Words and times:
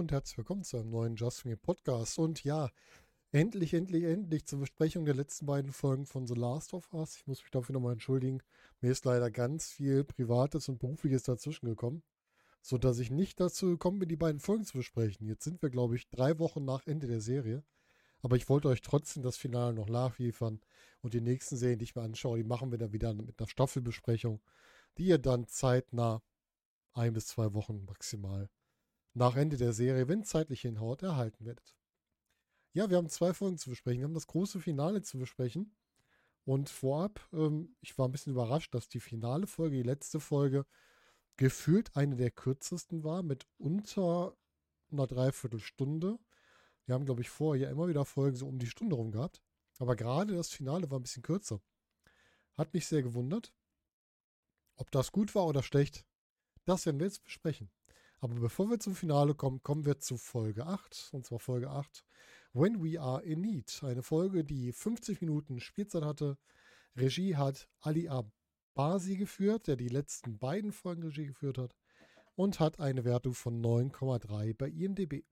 und 0.00 0.12
herzlich 0.12 0.38
willkommen 0.38 0.64
zu 0.64 0.78
einem 0.78 0.88
neuen 0.88 1.14
Just 1.14 1.44
Me 1.44 1.58
Podcast. 1.58 2.18
Und 2.18 2.42
ja, 2.42 2.70
endlich, 3.32 3.74
endlich, 3.74 4.04
endlich 4.04 4.46
zur 4.46 4.60
Besprechung 4.60 5.04
der 5.04 5.14
letzten 5.14 5.44
beiden 5.44 5.72
Folgen 5.72 6.06
von 6.06 6.26
The 6.26 6.32
Last 6.32 6.72
of 6.72 6.90
Us. 6.94 7.16
Ich 7.16 7.26
muss 7.26 7.42
mich 7.42 7.50
dafür 7.50 7.74
nochmal 7.74 7.92
entschuldigen. 7.92 8.42
Mir 8.80 8.92
ist 8.92 9.04
leider 9.04 9.30
ganz 9.30 9.68
viel 9.68 10.04
Privates 10.04 10.70
und 10.70 10.78
Berufliches 10.78 11.24
dazwischen 11.24 11.66
gekommen, 11.66 12.02
sodass 12.62 12.98
ich 12.98 13.10
nicht 13.10 13.40
dazu 13.40 13.66
gekommen 13.66 13.98
bin, 13.98 14.08
die 14.08 14.16
beiden 14.16 14.40
Folgen 14.40 14.64
zu 14.64 14.78
besprechen. 14.78 15.26
Jetzt 15.26 15.44
sind 15.44 15.60
wir, 15.60 15.68
glaube 15.68 15.96
ich, 15.96 16.08
drei 16.08 16.38
Wochen 16.38 16.64
nach 16.64 16.86
Ende 16.86 17.06
der 17.06 17.20
Serie. 17.20 17.62
Aber 18.22 18.36
ich 18.36 18.48
wollte 18.48 18.68
euch 18.68 18.80
trotzdem 18.80 19.22
das 19.22 19.36
Finale 19.36 19.74
noch 19.74 19.90
nachliefern. 19.90 20.62
Und 21.02 21.12
die 21.12 21.20
nächsten 21.20 21.58
Serien, 21.58 21.78
die 21.78 21.84
ich 21.84 21.94
mir 21.94 22.02
anschaue, 22.02 22.38
die 22.38 22.44
machen 22.44 22.70
wir 22.70 22.78
dann 22.78 22.94
wieder 22.94 23.12
mit 23.12 23.38
einer 23.38 23.48
Staffelbesprechung, 23.48 24.40
die 24.96 25.04
ihr 25.04 25.18
dann 25.18 25.46
zeitnah 25.46 26.22
ein 26.94 27.12
bis 27.12 27.26
zwei 27.26 27.52
Wochen 27.52 27.84
maximal 27.84 28.48
nach 29.14 29.36
Ende 29.36 29.56
der 29.56 29.72
Serie, 29.72 30.08
wenn 30.08 30.24
zeitlich 30.24 30.62
hinhaut, 30.62 31.02
erhalten 31.02 31.44
werdet. 31.44 31.74
Ja, 32.72 32.88
wir 32.88 32.96
haben 32.96 33.08
zwei 33.08 33.34
Folgen 33.34 33.58
zu 33.58 33.70
besprechen. 33.70 34.00
Wir 34.00 34.04
haben 34.04 34.14
das 34.14 34.28
große 34.28 34.60
Finale 34.60 35.02
zu 35.02 35.18
besprechen. 35.18 35.74
Und 36.44 36.70
vorab, 36.70 37.20
ähm, 37.32 37.76
ich 37.80 37.98
war 37.98 38.08
ein 38.08 38.12
bisschen 38.12 38.32
überrascht, 38.32 38.74
dass 38.74 38.88
die 38.88 39.00
finale 39.00 39.46
Folge, 39.46 39.76
die 39.76 39.82
letzte 39.82 40.20
Folge, 40.20 40.66
gefühlt 41.36 41.96
eine 41.96 42.16
der 42.16 42.30
kürzesten 42.30 43.02
war, 43.02 43.22
mit 43.22 43.46
unter 43.58 44.36
einer 44.90 45.06
Dreiviertelstunde. 45.06 46.18
Wir 46.86 46.94
haben, 46.94 47.04
glaube 47.04 47.22
ich, 47.22 47.30
vorher 47.30 47.66
ja 47.66 47.70
immer 47.70 47.88
wieder 47.88 48.04
Folgen 48.04 48.36
so 48.36 48.46
um 48.46 48.58
die 48.58 48.66
Stunde 48.66 48.96
rum 48.96 49.10
gehabt. 49.10 49.42
Aber 49.78 49.96
gerade 49.96 50.34
das 50.34 50.50
Finale 50.50 50.90
war 50.90 50.98
ein 50.98 51.02
bisschen 51.02 51.22
kürzer. 51.22 51.60
Hat 52.56 52.74
mich 52.74 52.86
sehr 52.86 53.02
gewundert. 53.02 53.52
Ob 54.76 54.90
das 54.90 55.12
gut 55.12 55.34
war 55.34 55.46
oder 55.46 55.62
schlecht, 55.62 56.06
das 56.64 56.86
werden 56.86 56.98
wir 57.00 57.06
jetzt 57.06 57.24
besprechen. 57.24 57.70
Aber 58.20 58.34
bevor 58.34 58.68
wir 58.68 58.78
zum 58.78 58.94
Finale 58.94 59.34
kommen, 59.34 59.62
kommen 59.62 59.86
wir 59.86 59.98
zu 59.98 60.18
Folge 60.18 60.66
8. 60.66 61.10
Und 61.12 61.24
zwar 61.24 61.38
Folge 61.38 61.70
8, 61.70 62.04
When 62.52 62.82
We 62.84 63.00
Are 63.00 63.22
in 63.22 63.40
Need. 63.40 63.82
Eine 63.82 64.02
Folge, 64.02 64.44
die 64.44 64.72
50 64.72 65.22
Minuten 65.22 65.58
Spielzeit 65.58 66.04
hatte. 66.04 66.36
Regie 66.96 67.36
hat 67.36 67.68
Ali 67.80 68.08
Abasi 68.08 69.16
geführt, 69.16 69.68
der 69.68 69.76
die 69.76 69.88
letzten 69.88 70.38
beiden 70.38 70.72
Folgen 70.72 71.02
Regie 71.02 71.26
geführt 71.26 71.56
hat. 71.56 71.74
Und 72.36 72.60
hat 72.60 72.78
eine 72.78 73.04
Wertung 73.04 73.32
von 73.32 73.62
9,3 73.62 74.54
bei 74.54 74.68
IMDb. 74.68 75.24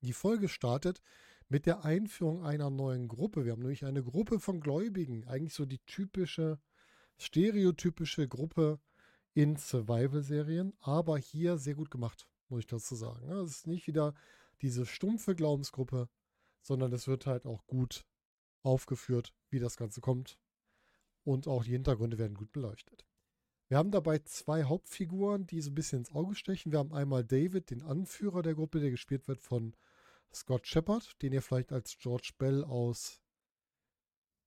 Die 0.00 0.12
Folge 0.12 0.48
startet 0.48 1.02
mit 1.48 1.66
der 1.66 1.84
Einführung 1.84 2.44
einer 2.44 2.70
neuen 2.70 3.06
Gruppe. 3.06 3.44
Wir 3.44 3.52
haben 3.52 3.62
nämlich 3.62 3.84
eine 3.84 4.02
Gruppe 4.02 4.40
von 4.40 4.60
Gläubigen. 4.60 5.26
Eigentlich 5.26 5.54
so 5.54 5.66
die 5.66 5.80
typische, 5.86 6.58
stereotypische 7.18 8.28
Gruppe 8.28 8.80
in 9.36 9.56
Survival-Serien, 9.56 10.72
aber 10.80 11.18
hier 11.18 11.58
sehr 11.58 11.74
gut 11.74 11.90
gemacht, 11.90 12.26
muss 12.48 12.60
ich 12.60 12.66
dazu 12.66 12.94
sagen. 12.94 13.30
Es 13.30 13.50
ist 13.50 13.66
nicht 13.66 13.86
wieder 13.86 14.14
diese 14.62 14.86
stumpfe 14.86 15.34
Glaubensgruppe, 15.34 16.08
sondern 16.62 16.90
es 16.94 17.06
wird 17.06 17.26
halt 17.26 17.44
auch 17.44 17.66
gut 17.66 18.06
aufgeführt, 18.62 19.34
wie 19.50 19.58
das 19.58 19.76
Ganze 19.76 20.00
kommt. 20.00 20.38
Und 21.22 21.48
auch 21.48 21.64
die 21.64 21.72
Hintergründe 21.72 22.16
werden 22.16 22.34
gut 22.34 22.50
beleuchtet. 22.50 23.04
Wir 23.68 23.76
haben 23.76 23.90
dabei 23.90 24.20
zwei 24.20 24.64
Hauptfiguren, 24.64 25.46
die 25.46 25.60
so 25.60 25.70
ein 25.70 25.74
bisschen 25.74 25.98
ins 25.98 26.12
Auge 26.12 26.34
stechen. 26.34 26.72
Wir 26.72 26.78
haben 26.78 26.94
einmal 26.94 27.22
David, 27.22 27.68
den 27.68 27.82
Anführer 27.82 28.40
der 28.40 28.54
Gruppe, 28.54 28.80
der 28.80 28.90
gespielt 28.90 29.28
wird 29.28 29.42
von 29.42 29.76
Scott 30.32 30.66
Shepard, 30.66 31.20
den 31.20 31.34
ihr 31.34 31.42
vielleicht 31.42 31.72
als 31.72 31.98
George 31.98 32.30
Bell 32.38 32.64
aus 32.64 33.20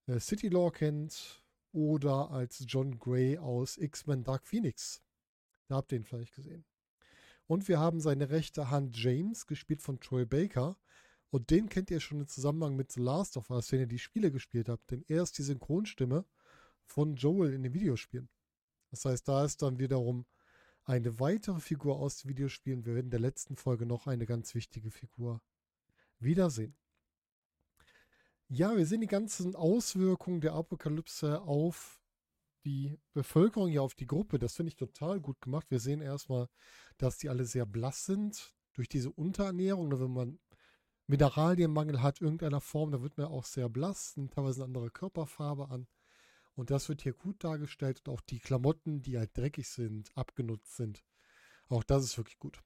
äh, 0.08 0.20
City 0.20 0.48
Law 0.48 0.72
kennt 0.72 1.44
oder 1.72 2.32
als 2.32 2.64
John 2.68 2.98
Gray 3.00 3.38
aus 3.38 3.78
X-Men 3.78 4.24
Dark 4.24 4.46
Phoenix. 4.48 5.02
Da 5.68 5.76
habt 5.76 5.92
ihr 5.92 6.00
ihn 6.00 6.04
vielleicht 6.04 6.34
gesehen. 6.34 6.66
Und 7.48 7.68
wir 7.68 7.80
haben 7.80 8.00
seine 8.00 8.30
rechte 8.30 8.70
Hand 8.70 8.96
James, 8.98 9.48
gespielt 9.48 9.82
von 9.82 10.00
Troy 10.00 10.26
Baker. 10.26 10.78
Und 11.32 11.50
den 11.52 11.70
kennt 11.70 11.92
ihr 11.92 12.00
schon 12.00 12.22
im 12.22 12.28
Zusammenhang 12.28 12.76
mit 12.76 12.92
The 12.92 13.02
Last 13.02 13.38
of 13.38 13.50
Us, 13.50 13.72
wenn 13.72 13.82
ihr 13.82 13.88
die 13.88 14.00
Spiele 14.00 14.32
gespielt 14.32 14.70
habt. 14.70 14.92
Denn 14.92 15.04
er 15.08 15.24
ist 15.24 15.38
die 15.38 15.44
Synchronstimme 15.44 16.26
von 16.86 17.16
Joel 17.16 17.54
in 17.54 17.64
den 17.64 17.74
Videospielen. 17.74 18.30
Das 18.92 19.06
heißt, 19.06 19.28
da 19.28 19.46
ist 19.46 19.62
dann 19.62 19.80
wiederum 19.80 20.26
eine 20.86 21.20
weitere 21.20 21.60
Figur 21.60 22.00
aus 22.00 22.18
den 22.18 22.30
Videospielen. 22.30 22.86
Wir 22.86 22.96
werden 22.96 23.08
in 23.08 23.12
der 23.12 23.20
letzten 23.20 23.56
Folge 23.56 23.86
noch 23.86 24.08
eine 24.08 24.26
ganz 24.26 24.56
wichtige 24.56 24.90
Figur 24.90 25.42
wiedersehen. 26.20 26.76
Ja, 28.52 28.76
wir 28.76 28.86
sehen 28.88 29.02
die 29.02 29.08
ganzen 29.08 29.56
Auswirkungen 29.56 30.42
der 30.42 30.54
Apokalypse 30.54 31.42
auf 31.44 32.02
die 32.66 32.98
Bevölkerung, 33.14 33.70
ja 33.70 33.82
auf 33.82 33.94
die 33.94 34.08
Gruppe. 34.08 34.40
Das 34.40 34.56
finde 34.56 34.70
ich 34.70 34.76
total 34.76 35.20
gut 35.20 35.40
gemacht. 35.40 35.68
Wir 35.70 35.80
sehen 35.80 36.02
erstmal, 36.02 36.50
dass 36.98 37.20
die 37.20 37.30
alle 37.30 37.46
sehr 37.46 37.68
blass 37.68 38.06
sind 38.06 38.56
durch 38.74 38.90
diese 38.90 39.12
Unterernährung. 39.12 39.92
Wenn 39.92 40.14
man 40.14 40.40
Mineralienmangel 41.06 42.02
hat, 42.02 42.22
irgendeiner 42.22 42.60
Form, 42.60 42.92
da 42.92 43.04
wird 43.04 43.20
man 43.20 43.28
auch 43.28 43.46
sehr 43.46 43.70
blass, 43.70 44.18
nimmt 44.18 44.34
teilweise 44.34 44.62
eine 44.64 44.66
andere 44.70 44.90
Körperfarbe 44.90 45.70
an. 45.70 45.88
Und 46.56 46.72
das 46.72 46.90
wird 46.90 47.04
hier 47.04 47.14
gut 47.14 47.44
dargestellt 47.44 48.02
und 48.06 48.14
auch 48.14 48.22
die 48.22 48.40
Klamotten, 48.40 49.04
die 49.04 49.20
halt 49.20 49.38
dreckig 49.38 49.70
sind, 49.70 50.10
abgenutzt 50.18 50.76
sind. 50.76 51.04
Auch 51.68 51.84
das 51.84 52.04
ist 52.04 52.18
wirklich 52.18 52.40
gut. 52.40 52.64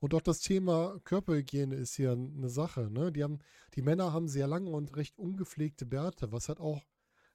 Und 0.00 0.14
auch 0.14 0.22
das 0.22 0.40
Thema 0.40 0.98
Körperhygiene 1.04 1.74
ist 1.74 1.94
hier 1.94 2.12
eine 2.12 2.48
Sache. 2.48 2.90
Ne? 2.90 3.12
Die, 3.12 3.22
haben, 3.22 3.38
die 3.74 3.82
Männer 3.82 4.12
haben 4.12 4.28
sehr 4.28 4.46
lange 4.46 4.70
und 4.70 4.96
recht 4.96 5.18
ungepflegte 5.18 5.84
Bärte, 5.84 6.32
was 6.32 6.48
halt 6.48 6.58
auch 6.58 6.82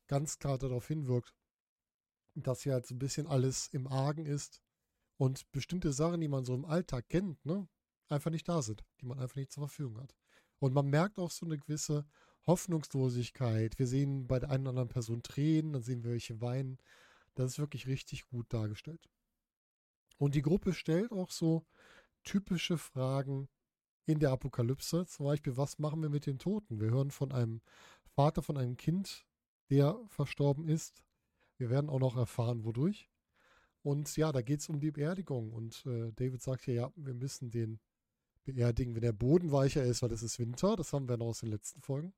ganz 0.08 0.40
klar 0.40 0.58
darauf 0.58 0.88
hinwirkt, 0.88 1.36
dass 2.34 2.64
hier 2.64 2.74
halt 2.74 2.88
so 2.88 2.96
ein 2.96 3.00
bisschen 3.00 3.28
alles 3.28 3.68
im 3.68 3.88
Argen 3.88 4.26
ist 4.26 4.62
und 5.18 5.50
bestimmte 5.52 5.94
Sachen, 5.94 6.22
die 6.22 6.28
man 6.28 6.44
so 6.44 6.56
im 6.56 6.66
Alltag 6.66 7.08
kennt, 7.08 7.46
ne, 7.46 7.68
einfach 8.10 8.32
nicht 8.32 8.50
da 8.50 8.62
sind, 8.62 8.84
die 9.00 9.06
man 9.06 9.20
einfach 9.20 9.36
nicht 9.36 9.52
zur 9.52 9.68
Verfügung 9.68 10.02
hat. 10.02 10.16
Und 10.60 10.74
man 10.74 10.88
merkt 10.88 11.20
auch 11.20 11.32
so 11.32 11.46
eine 11.46 11.58
gewisse 11.58 12.06
Hoffnungslosigkeit. 12.48 13.78
Wir 13.78 13.88
sehen 13.88 14.28
bei 14.28 14.40
der 14.40 14.50
einen 14.50 14.64
oder 14.64 14.72
anderen 14.72 14.90
Person 14.90 15.22
Tränen, 15.22 15.74
dann 15.74 15.84
sehen 15.84 16.04
wir 16.04 16.12
welche 16.12 16.42
weinen. 16.42 16.78
Das 17.36 17.52
ist 17.52 17.60
wirklich 17.60 17.88
richtig 17.88 18.26
gut 18.28 18.52
dargestellt. 18.54 19.08
Und 20.18 20.36
die 20.36 20.42
Gruppe 20.42 20.74
stellt 20.74 21.12
auch 21.12 21.30
so 21.30 21.66
typische 22.26 22.78
Fragen 22.78 23.48
in 24.06 24.20
der 24.20 24.32
Apokalypse. 24.32 25.06
Zum 25.06 25.26
Beispiel, 25.26 25.58
was 25.58 25.80
machen 25.80 26.02
wir 26.02 26.10
mit 26.10 26.26
den 26.26 26.40
Toten? 26.40 26.80
Wir 26.80 26.90
hören 26.92 27.12
von 27.12 27.32
einem 27.32 27.62
Vater 28.16 28.42
von 28.42 28.58
einem 28.58 28.78
Kind, 28.78 29.26
der 29.70 30.00
verstorben 30.08 30.68
ist. 30.68 31.04
Wir 31.58 31.70
werden 31.70 31.90
auch 31.90 32.00
noch 32.00 32.18
erfahren, 32.18 32.66
wodurch. 32.66 33.10
Und 33.82 34.16
ja, 34.18 34.32
da 34.32 34.42
geht 34.42 34.62
es 34.62 34.70
um 34.70 34.80
die 34.80 34.92
Beerdigung. 34.92 35.54
Und 35.54 35.86
äh, 35.86 36.12
David 36.14 36.42
sagt 36.42 36.68
ja, 36.68 36.74
ja, 36.74 36.94
wir 36.96 37.14
müssen 37.14 37.52
den 37.52 37.80
beerdigen, 38.44 38.96
wenn 38.96 39.02
der 39.02 39.14
Boden 39.14 39.52
weicher 39.52 39.84
ist, 39.84 40.02
weil 40.02 40.12
es 40.12 40.24
ist 40.24 40.40
Winter. 40.40 40.76
Das 40.76 40.94
haben 40.94 41.08
wir 41.08 41.18
noch 41.18 41.28
aus 41.28 41.40
den 41.40 41.50
letzten 41.50 41.82
Folgen. 41.82 42.14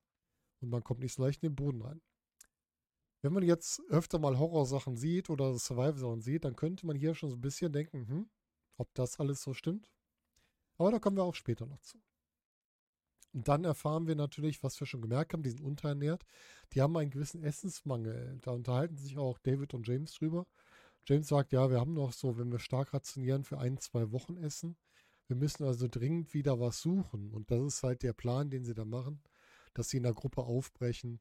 Und 0.60 0.70
man 0.70 0.84
kommt 0.84 1.02
nicht 1.02 1.14
so 1.14 1.24
leicht 1.24 1.44
in 1.44 1.50
den 1.50 1.56
Boden 1.56 1.82
rein. 1.82 2.02
Wenn 3.22 3.34
man 3.34 3.44
jetzt 3.44 3.82
öfter 3.90 4.20
mal 4.20 4.38
Horrorsachen 4.38 4.96
sieht 4.96 5.30
oder 5.30 5.58
Survival-Sachen 5.58 6.22
sieht, 6.22 6.46
dann 6.46 6.56
könnte 6.56 6.86
man 6.86 6.96
hier 6.96 7.16
schon 7.16 7.30
so 7.30 7.36
ein 7.36 7.42
bisschen 7.42 7.74
denken, 7.74 8.08
hm, 8.08 8.30
ob 8.78 8.94
das 8.94 9.20
alles 9.20 9.42
so 9.42 9.54
stimmt. 9.54 9.90
Aber 10.78 10.92
da 10.92 11.00
kommen 11.00 11.18
wir 11.18 11.24
auch 11.24 11.36
später 11.36 11.66
noch 11.66 11.82
zu. 11.82 12.00
Und 13.34 13.48
dann 13.48 13.66
erfahren 13.66 14.08
wir 14.08 14.16
natürlich, 14.16 14.64
was 14.64 14.80
wir 14.80 14.88
schon 14.88 15.02
gemerkt 15.02 15.34
haben, 15.34 15.44
die 15.44 15.50
sind 15.50 15.62
unterernährt. 15.62 16.26
Die 16.74 16.82
haben 16.82 16.98
einen 16.98 17.12
gewissen 17.12 17.44
Essensmangel. 17.44 18.40
Da 18.42 18.52
unterhalten 18.52 18.98
sich 18.98 19.18
auch 19.18 19.38
David 19.40 19.74
und 19.74 19.88
James 19.88 20.14
drüber. 20.14 20.48
James 21.06 21.28
sagt, 21.28 21.52
ja, 21.54 21.70
wir 21.70 21.80
haben 21.80 21.94
noch 21.94 22.14
so, 22.14 22.38
wenn 22.38 22.52
wir 22.52 22.60
stark 22.60 22.94
rationieren, 22.94 23.44
für 23.44 23.60
ein, 23.60 23.78
zwei 23.80 24.12
Wochen 24.12 24.38
Essen. 24.38 24.76
Wir 25.28 25.36
müssen 25.36 25.66
also 25.66 25.88
dringend 25.88 26.34
wieder 26.34 26.60
was 26.60 26.82
suchen. 26.82 27.32
Und 27.32 27.52
das 27.52 27.62
ist 27.62 27.84
halt 27.84 28.04
der 28.04 28.14
Plan, 28.14 28.50
den 28.50 28.66
sie 28.66 28.74
da 28.74 28.86
machen, 28.86 29.22
dass 29.74 29.90
sie 29.90 29.98
in 29.98 30.04
der 30.04 30.14
Gruppe 30.14 30.42
aufbrechen 30.42 31.20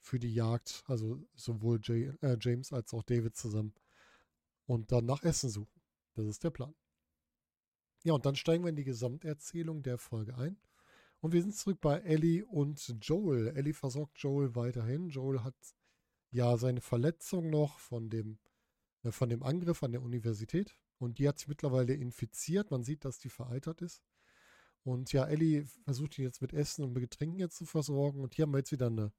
für 0.00 0.18
die 0.18 0.32
Jagd, 0.32 0.82
also 0.86 1.22
sowohl 1.34 1.78
Jay, 1.82 2.12
äh, 2.22 2.38
James 2.40 2.72
als 2.72 2.94
auch 2.94 3.02
David 3.02 3.36
zusammen. 3.36 3.74
Und 4.66 4.92
dann 4.92 5.04
nach 5.04 5.22
Essen 5.24 5.50
suchen. 5.50 5.80
Das 6.14 6.26
ist 6.26 6.42
der 6.42 6.50
Plan. 6.50 6.74
Ja, 8.02 8.14
und 8.14 8.24
dann 8.24 8.36
steigen 8.36 8.64
wir 8.64 8.70
in 8.70 8.76
die 8.76 8.84
Gesamterzählung 8.84 9.82
der 9.82 9.98
Folge 9.98 10.36
ein. 10.36 10.56
Und 11.20 11.32
wir 11.32 11.42
sind 11.42 11.54
zurück 11.54 11.80
bei 11.80 11.98
Ellie 11.98 12.46
und 12.46 12.96
Joel. 13.02 13.48
Ellie 13.48 13.74
versorgt 13.74 14.18
Joel 14.18 14.54
weiterhin. 14.54 15.10
Joel 15.10 15.42
hat 15.42 15.54
ja 16.30 16.56
seine 16.56 16.80
Verletzung 16.80 17.50
noch 17.50 17.78
von 17.78 18.08
dem, 18.08 18.38
äh, 19.02 19.12
von 19.12 19.28
dem 19.28 19.42
Angriff 19.42 19.82
an 19.82 19.92
der 19.92 20.02
Universität. 20.02 20.74
Und 20.98 21.18
die 21.18 21.28
hat 21.28 21.38
sich 21.38 21.48
mittlerweile 21.48 21.94
infiziert. 21.94 22.70
Man 22.70 22.84
sieht, 22.84 23.04
dass 23.04 23.18
die 23.18 23.28
veraltert 23.28 23.82
ist. 23.82 24.02
Und 24.82 25.12
ja, 25.12 25.26
Ellie 25.26 25.66
versucht 25.84 26.18
ihn 26.18 26.24
jetzt 26.24 26.40
mit 26.40 26.54
Essen 26.54 26.84
und 26.84 26.94
mit 26.94 27.02
Getränken 27.02 27.38
jetzt 27.38 27.56
zu 27.56 27.66
versorgen. 27.66 28.22
Und 28.22 28.34
hier 28.34 28.44
haben 28.44 28.52
wir 28.52 28.58
jetzt 28.58 28.72
wieder 28.72 28.86
eine 28.86 29.12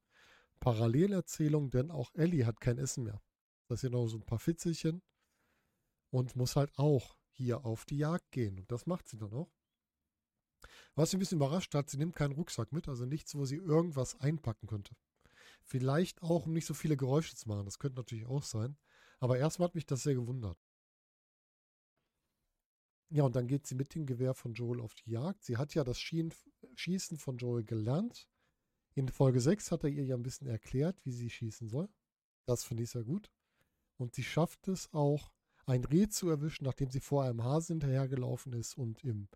Parallelerzählung, 0.58 1.70
denn 1.70 1.92
auch 1.92 2.12
Ellie 2.14 2.46
hat 2.46 2.60
kein 2.60 2.78
Essen 2.78 3.04
mehr. 3.04 3.22
Das 3.68 3.82
ja 3.82 3.90
noch 3.90 4.08
so 4.08 4.16
ein 4.16 4.26
paar 4.26 4.40
Fitzelchen. 4.40 5.02
Und 6.10 6.34
muss 6.34 6.56
halt 6.56 6.76
auch 6.78 7.16
hier 7.32 7.64
auf 7.64 7.84
die 7.84 7.98
Jagd 7.98 8.30
gehen. 8.30 8.58
Und 8.58 8.70
das 8.70 8.86
macht 8.86 9.08
sie 9.08 9.16
dann 9.16 9.32
auch. 9.32 9.50
Was 10.94 11.10
sie 11.10 11.16
ein 11.16 11.20
bisschen 11.20 11.38
überrascht 11.38 11.74
hat, 11.74 11.90
sie 11.90 11.96
nimmt 11.96 12.14
keinen 12.14 12.32
Rucksack 12.32 12.72
mit, 12.72 12.88
also 12.88 13.04
nichts, 13.04 13.34
wo 13.34 13.44
sie 13.44 13.56
irgendwas 13.56 14.20
einpacken 14.20 14.66
könnte. 14.66 14.94
Vielleicht 15.64 16.22
auch, 16.22 16.46
um 16.46 16.52
nicht 16.52 16.66
so 16.66 16.74
viele 16.74 16.96
Geräusche 16.96 17.34
zu 17.34 17.48
machen. 17.48 17.64
Das 17.64 17.78
könnte 17.78 17.96
natürlich 17.96 18.26
auch 18.26 18.42
sein. 18.42 18.76
Aber 19.20 19.38
erstmal 19.38 19.68
hat 19.68 19.74
mich 19.74 19.86
das 19.86 20.02
sehr 20.02 20.14
gewundert. 20.14 20.58
Ja, 23.08 23.24
und 23.24 23.36
dann 23.36 23.46
geht 23.46 23.66
sie 23.66 23.74
mit 23.74 23.94
dem 23.94 24.06
Gewehr 24.06 24.34
von 24.34 24.54
Joel 24.54 24.80
auf 24.80 24.94
die 24.94 25.10
Jagd. 25.10 25.44
Sie 25.44 25.56
hat 25.56 25.74
ja 25.74 25.84
das 25.84 26.00
Schießen 26.00 27.18
von 27.18 27.36
Joel 27.36 27.62
gelernt. 27.64 28.28
In 28.94 29.08
Folge 29.08 29.40
6 29.40 29.70
hat 29.70 29.84
er 29.84 29.90
ihr 29.90 30.04
ja 30.04 30.16
ein 30.16 30.22
bisschen 30.22 30.46
erklärt, 30.46 31.04
wie 31.04 31.12
sie 31.12 31.30
schießen 31.30 31.68
soll. 31.68 31.88
Das 32.46 32.64
finde 32.64 32.82
ich 32.82 32.90
sehr 32.90 33.04
gut. 33.04 33.30
Und 33.96 34.14
sie 34.14 34.24
schafft 34.24 34.66
es 34.68 34.92
auch, 34.92 35.30
ein 35.66 35.84
Reh 35.84 36.08
zu 36.08 36.28
erwischen, 36.28 36.64
nachdem 36.64 36.90
sie 36.90 37.00
vor 37.00 37.24
einem 37.24 37.42
Hase 37.44 37.72
hinterhergelaufen 37.72 38.52
ist 38.52 38.76
und 38.76 39.04
im, 39.04 39.28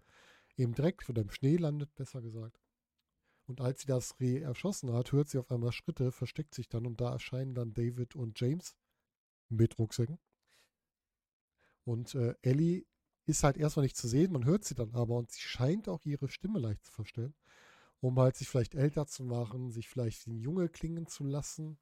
im 0.57 0.75
Dreck 0.75 1.05
oder 1.09 1.23
im 1.23 1.31
Schnee 1.31 1.57
landet, 1.57 1.95
besser 1.95 2.23
gesagt. 2.23 2.61
Und 3.47 3.61
als 3.61 3.83
sie 3.83 3.87
das 3.87 4.19
Reh 4.19 4.41
erschossen 4.41 4.93
hat, 4.93 5.13
hört 5.13 5.29
sie 5.29 5.39
auf 5.39 5.51
einmal 5.51 5.73
Schritte, 5.73 6.11
versteckt 6.11 6.55
sich 6.55 6.69
dann 6.69 6.85
und 6.87 7.01
da 7.01 7.13
erscheinen 7.13 7.55
dann 7.55 7.75
David 7.75 8.17
und 8.17 8.39
James 8.41 8.77
mit 9.49 9.79
Rucksäcken. 9.79 10.19
Und 11.85 12.17
äh, 12.17 12.35
Ellie 12.43 12.85
ist 13.27 13.45
halt 13.45 13.57
erstmal 13.57 13.85
nicht 13.85 13.97
zu 13.97 14.09
sehen, 14.09 14.33
man 14.33 14.45
hört 14.45 14.65
sie 14.65 14.75
dann 14.75 14.95
aber 14.95 15.17
und 15.17 15.31
sie 15.31 15.41
scheint 15.41 15.89
auch 15.89 16.05
ihre 16.05 16.29
Stimme 16.29 16.59
leicht 16.59 16.85
zu 16.85 16.93
verstellen, 16.93 17.35
um 18.01 18.19
halt 18.19 18.37
sich 18.37 18.49
vielleicht 18.49 18.75
älter 18.75 19.07
zu 19.07 19.25
machen, 19.25 19.71
sich 19.71 19.89
vielleicht 19.89 20.27
ein 20.27 20.37
Junge 20.37 20.69
klingen 20.69 21.07
zu 21.07 21.25
lassen. 21.25 21.79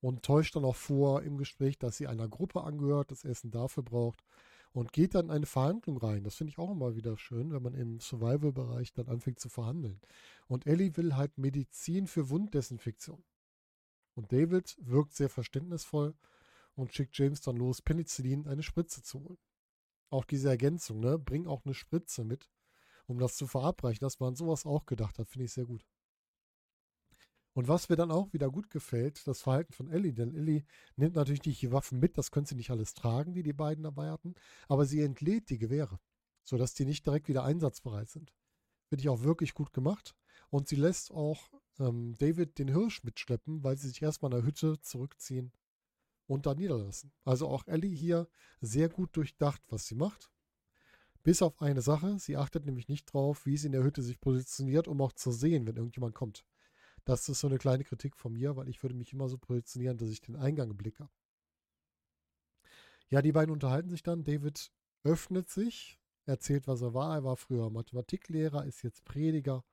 Und 0.00 0.22
täuscht 0.22 0.56
dann 0.56 0.64
auch 0.64 0.76
vor 0.76 1.22
im 1.22 1.38
Gespräch, 1.38 1.78
dass 1.78 1.96
sie 1.96 2.06
einer 2.06 2.28
Gruppe 2.28 2.62
angehört, 2.62 3.10
das 3.10 3.24
Essen 3.24 3.50
dafür 3.50 3.82
braucht 3.82 4.22
und 4.72 4.92
geht 4.92 5.14
dann 5.14 5.26
in 5.26 5.30
eine 5.32 5.46
Verhandlung 5.46 5.96
rein. 5.96 6.22
Das 6.22 6.34
finde 6.34 6.50
ich 6.50 6.58
auch 6.58 6.70
immer 6.70 6.96
wieder 6.96 7.16
schön, 7.16 7.50
wenn 7.50 7.62
man 7.62 7.74
im 7.74 7.98
Survival-Bereich 7.98 8.92
dann 8.92 9.08
anfängt 9.08 9.40
zu 9.40 9.48
verhandeln. 9.48 10.00
Und 10.48 10.66
Ellie 10.66 10.96
will 10.96 11.16
halt 11.16 11.38
Medizin 11.38 12.06
für 12.06 12.28
Wunddesinfektion. 12.28 13.24
Und 14.14 14.32
David 14.32 14.76
wirkt 14.80 15.14
sehr 15.14 15.30
verständnisvoll 15.30 16.14
und 16.74 16.92
schickt 16.94 17.16
James 17.16 17.40
dann 17.40 17.56
los, 17.56 17.80
Penicillin 17.80 18.46
eine 18.46 18.62
Spritze 18.62 19.02
zu 19.02 19.20
holen. 19.20 19.38
Auch 20.10 20.24
diese 20.24 20.50
Ergänzung, 20.50 21.00
ne? 21.00 21.18
Bring 21.18 21.46
auch 21.46 21.64
eine 21.64 21.74
Spritze 21.74 22.24
mit, 22.24 22.50
um 23.06 23.18
das 23.18 23.36
zu 23.36 23.46
verabreichen, 23.46 24.00
dass 24.00 24.20
man 24.20 24.36
sowas 24.36 24.66
auch 24.66 24.86
gedacht 24.86 25.18
hat, 25.18 25.28
finde 25.28 25.46
ich 25.46 25.52
sehr 25.52 25.64
gut. 25.64 25.84
Und 27.56 27.68
was 27.68 27.88
mir 27.88 27.96
dann 27.96 28.10
auch 28.10 28.34
wieder 28.34 28.50
gut 28.50 28.68
gefällt, 28.68 29.26
das 29.26 29.40
Verhalten 29.40 29.72
von 29.72 29.88
Ellie, 29.88 30.12
denn 30.12 30.34
Ellie 30.34 30.66
nimmt 30.96 31.16
natürlich 31.16 31.42
nicht 31.46 31.62
die 31.62 31.72
Waffen 31.72 31.98
mit, 31.98 32.18
das 32.18 32.30
können 32.30 32.44
sie 32.44 32.54
nicht 32.54 32.70
alles 32.70 32.92
tragen, 32.92 33.32
die 33.32 33.42
die 33.42 33.54
beiden 33.54 33.82
dabei 33.82 34.10
hatten, 34.10 34.34
aber 34.68 34.84
sie 34.84 35.00
entlädt 35.00 35.48
die 35.48 35.56
Gewehre, 35.56 35.98
sodass 36.44 36.74
die 36.74 36.84
nicht 36.84 37.06
direkt 37.06 37.28
wieder 37.28 37.44
einsatzbereit 37.44 38.10
sind. 38.10 38.34
Finde 38.90 39.00
ich 39.00 39.08
auch 39.08 39.22
wirklich 39.22 39.54
gut 39.54 39.72
gemacht. 39.72 40.14
Und 40.50 40.68
sie 40.68 40.76
lässt 40.76 41.10
auch 41.12 41.48
ähm, 41.78 42.14
David 42.18 42.58
den 42.58 42.68
Hirsch 42.68 43.02
mitschleppen, 43.04 43.64
weil 43.64 43.78
sie 43.78 43.88
sich 43.88 44.02
erstmal 44.02 44.32
in 44.32 44.36
der 44.36 44.46
Hütte 44.46 44.78
zurückziehen 44.82 45.50
und 46.26 46.44
da 46.44 46.54
niederlassen. 46.54 47.10
Also 47.24 47.48
auch 47.48 47.66
Ellie 47.66 47.96
hier 47.96 48.28
sehr 48.60 48.90
gut 48.90 49.16
durchdacht, 49.16 49.62
was 49.68 49.86
sie 49.86 49.94
macht. 49.94 50.30
Bis 51.22 51.40
auf 51.40 51.62
eine 51.62 51.80
Sache, 51.80 52.18
sie 52.18 52.36
achtet 52.36 52.66
nämlich 52.66 52.88
nicht 52.88 53.06
drauf, 53.06 53.46
wie 53.46 53.56
sie 53.56 53.68
in 53.68 53.72
der 53.72 53.82
Hütte 53.82 54.02
sich 54.02 54.20
positioniert, 54.20 54.88
um 54.88 55.00
auch 55.00 55.12
zu 55.12 55.32
sehen, 55.32 55.66
wenn 55.66 55.76
irgendjemand 55.76 56.14
kommt. 56.14 56.44
Das 57.06 57.28
ist 57.28 57.40
so 57.40 57.46
eine 57.46 57.56
kleine 57.56 57.84
Kritik 57.84 58.16
von 58.16 58.34
mir, 58.34 58.56
weil 58.56 58.68
ich 58.68 58.82
würde 58.82 58.94
mich 58.94 59.12
immer 59.12 59.28
so 59.28 59.38
positionieren, 59.38 59.96
dass 59.96 60.10
ich 60.10 60.20
den 60.20 60.36
Eingang 60.36 60.76
blicke. 60.76 61.08
Ja, 63.08 63.22
die 63.22 63.32
beiden 63.32 63.52
unterhalten 63.52 63.88
sich 63.88 64.02
dann. 64.02 64.24
David 64.24 64.72
öffnet 65.04 65.48
sich, 65.48 66.00
erzählt, 66.26 66.66
was 66.66 66.82
er 66.82 66.94
war. 66.94 67.14
Er 67.14 67.24
war 67.24 67.36
früher 67.36 67.70
Mathematiklehrer, 67.70 68.64
ist 68.64 68.82
jetzt 68.82 69.04
Prediger. 69.04 69.64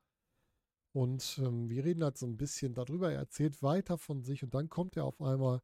Und 0.92 1.40
ähm, 1.44 1.70
wir 1.70 1.84
reden 1.84 2.04
halt 2.04 2.18
so 2.18 2.28
ein 2.28 2.38
bisschen 2.38 2.76
darüber. 2.76 3.12
Er 3.12 3.20
erzählt 3.20 3.64
weiter 3.64 3.98
von 3.98 4.22
sich 4.22 4.44
und 4.44 4.54
dann 4.54 4.70
kommt 4.70 4.96
er 4.96 5.06
auf 5.06 5.20
einmal 5.22 5.62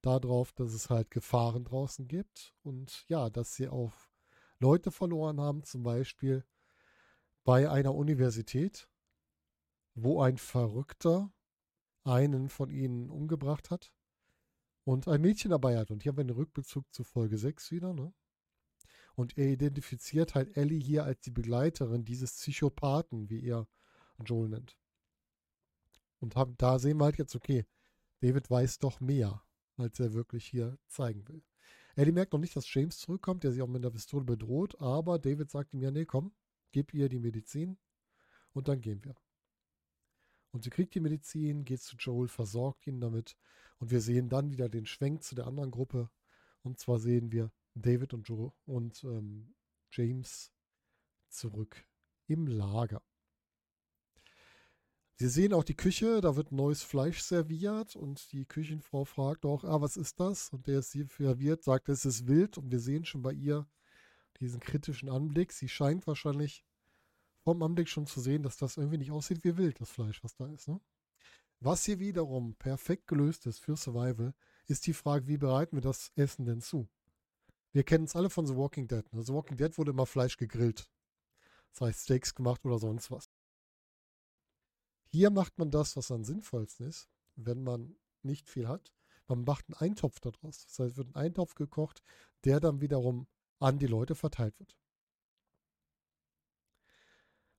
darauf, 0.00 0.52
dass 0.52 0.72
es 0.72 0.90
halt 0.90 1.12
Gefahren 1.12 1.64
draußen 1.64 2.08
gibt 2.08 2.52
und 2.64 3.04
ja, 3.08 3.30
dass 3.30 3.54
sie 3.54 3.68
auch 3.68 3.92
Leute 4.58 4.90
verloren 4.90 5.40
haben, 5.40 5.62
zum 5.62 5.84
Beispiel 5.84 6.44
bei 7.44 7.70
einer 7.70 7.94
Universität, 7.94 8.88
wo 9.94 10.20
ein 10.20 10.38
Verrückter 10.38 11.32
einen 12.04 12.48
von 12.48 12.70
ihnen 12.70 13.10
umgebracht 13.10 13.70
hat 13.70 13.92
und 14.84 15.08
ein 15.08 15.20
Mädchen 15.20 15.50
dabei 15.50 15.78
hat. 15.78 15.90
Und 15.90 16.02
hier 16.02 16.10
haben 16.10 16.16
wir 16.16 16.22
einen 16.22 16.30
Rückbezug 16.30 16.92
zu 16.92 17.04
Folge 17.04 17.38
6 17.38 17.70
wieder, 17.70 17.92
ne? 17.92 18.12
Und 19.14 19.36
er 19.36 19.48
identifiziert 19.48 20.34
halt 20.34 20.56
Ellie 20.56 20.80
hier 20.80 21.04
als 21.04 21.20
die 21.20 21.30
Begleiterin 21.30 22.04
dieses 22.04 22.32
Psychopathen, 22.32 23.28
wie 23.28 23.44
er 23.44 23.68
Joel 24.24 24.48
nennt. 24.48 24.78
Und 26.18 26.34
haben, 26.36 26.56
da 26.56 26.78
sehen 26.78 26.98
wir 26.98 27.04
halt 27.04 27.18
jetzt, 27.18 27.34
okay, 27.34 27.66
David 28.20 28.50
weiß 28.50 28.78
doch 28.78 29.00
mehr 29.00 29.42
als 29.76 30.00
er 30.00 30.12
wirklich 30.12 30.46
hier 30.46 30.78
zeigen 30.88 31.26
will. 31.28 31.42
Ellie 31.94 32.12
merkt 32.12 32.32
noch 32.32 32.40
nicht, 32.40 32.56
dass 32.56 32.72
James 32.72 32.98
zurückkommt, 32.98 33.44
der 33.44 33.52
sie 33.52 33.62
auch 33.62 33.68
mit 33.68 33.84
der 33.84 33.90
Pistole 33.90 34.24
bedroht, 34.24 34.80
aber 34.80 35.18
David 35.18 35.50
sagt 35.50 35.74
ihm 35.74 35.82
ja, 35.82 35.90
nee, 35.90 36.06
komm, 36.06 36.32
gib 36.70 36.94
ihr 36.94 37.08
die 37.08 37.18
Medizin 37.18 37.78
und 38.52 38.68
dann 38.68 38.80
gehen 38.80 39.04
wir. 39.04 39.14
Und 40.52 40.64
sie 40.64 40.70
kriegt 40.70 40.94
die 40.94 41.00
Medizin, 41.00 41.64
geht 41.64 41.80
zu 41.80 41.96
Joel, 41.96 42.28
versorgt 42.28 42.86
ihn 42.86 43.00
damit 43.00 43.36
und 43.78 43.90
wir 43.90 44.00
sehen 44.00 44.28
dann 44.28 44.50
wieder 44.50 44.68
den 44.68 44.86
Schwenk 44.86 45.24
zu 45.24 45.34
der 45.34 45.46
anderen 45.46 45.70
Gruppe 45.70 46.10
und 46.62 46.78
zwar 46.78 46.98
sehen 46.98 47.32
wir 47.32 47.50
David 47.74 48.14
und 48.14 48.28
Joe 48.28 48.52
und 48.66 49.02
ähm, 49.04 49.54
James 49.90 50.52
zurück 51.28 51.84
im 52.26 52.46
Lager. 52.46 53.02
Sie 55.16 55.28
sehen 55.28 55.52
auch 55.52 55.64
die 55.64 55.76
Küche, 55.76 56.20
da 56.20 56.36
wird 56.36 56.52
neues 56.52 56.82
Fleisch 56.82 57.20
serviert 57.22 57.96
und 57.96 58.32
die 58.32 58.44
Küchenfrau 58.44 59.04
fragt 59.04 59.44
auch, 59.44 59.64
ah, 59.64 59.80
was 59.80 59.96
ist 59.96 60.18
das? 60.18 60.48
Und 60.50 60.66
der 60.66 60.80
es 60.80 60.90
sie 60.90 61.06
serviert, 61.16 61.62
sagt, 61.62 61.88
es 61.88 62.04
ist 62.04 62.26
wild 62.26 62.58
und 62.58 62.70
wir 62.72 62.80
sehen 62.80 63.04
schon 63.04 63.22
bei 63.22 63.32
ihr 63.32 63.66
diesen 64.40 64.60
kritischen 64.60 65.08
Anblick. 65.08 65.52
Sie 65.52 65.68
scheint 65.68 66.06
wahrscheinlich 66.06 66.64
vom 67.44 67.62
Anblick 67.62 67.88
schon 67.88 68.06
zu 68.06 68.20
sehen, 68.20 68.42
dass 68.42 68.56
das 68.56 68.76
irgendwie 68.76 68.98
nicht 68.98 69.10
aussieht 69.10 69.44
wie 69.44 69.56
wild, 69.56 69.80
das 69.80 69.90
Fleisch, 69.90 70.22
was 70.22 70.34
da 70.34 70.46
ist. 70.46 70.68
Ne? 70.68 70.80
Was 71.60 71.84
hier 71.84 71.98
wiederum 71.98 72.54
perfekt 72.54 73.06
gelöst 73.06 73.46
ist 73.46 73.60
für 73.60 73.76
Survival, 73.76 74.34
ist 74.66 74.86
die 74.86 74.94
Frage, 74.94 75.26
wie 75.28 75.38
bereiten 75.38 75.76
wir 75.76 75.82
das 75.82 76.12
Essen 76.16 76.44
denn 76.44 76.60
zu? 76.60 76.88
Wir 77.72 77.84
kennen 77.84 78.04
es 78.04 78.16
alle 78.16 78.30
von 78.30 78.46
The 78.46 78.56
Walking 78.56 78.86
Dead. 78.86 79.10
Ne? 79.12 79.22
The 79.22 79.32
Walking 79.32 79.56
Dead 79.56 79.76
wurde 79.78 79.92
immer 79.92 80.06
Fleisch 80.06 80.36
gegrillt. 80.36 80.88
Das 81.70 81.80
heißt 81.80 82.02
Steaks 82.02 82.34
gemacht 82.34 82.64
oder 82.64 82.78
sonst 82.78 83.10
was. 83.10 83.30
Hier 85.06 85.30
macht 85.30 85.58
man 85.58 85.70
das, 85.70 85.96
was 85.96 86.10
am 86.10 86.24
sinnvollsten 86.24 86.86
ist, 86.86 87.08
wenn 87.36 87.62
man 87.62 87.96
nicht 88.22 88.48
viel 88.48 88.68
hat. 88.68 88.92
Man 89.28 89.44
macht 89.44 89.66
einen 89.68 89.90
Eintopf 89.90 90.20
daraus. 90.20 90.66
Das 90.66 90.78
heißt, 90.78 90.96
wird 90.96 91.08
ein 91.08 91.16
Eintopf 91.16 91.54
gekocht, 91.54 92.02
der 92.44 92.60
dann 92.60 92.80
wiederum 92.80 93.26
an 93.58 93.78
die 93.78 93.86
Leute 93.86 94.14
verteilt 94.14 94.58
wird. 94.58 94.76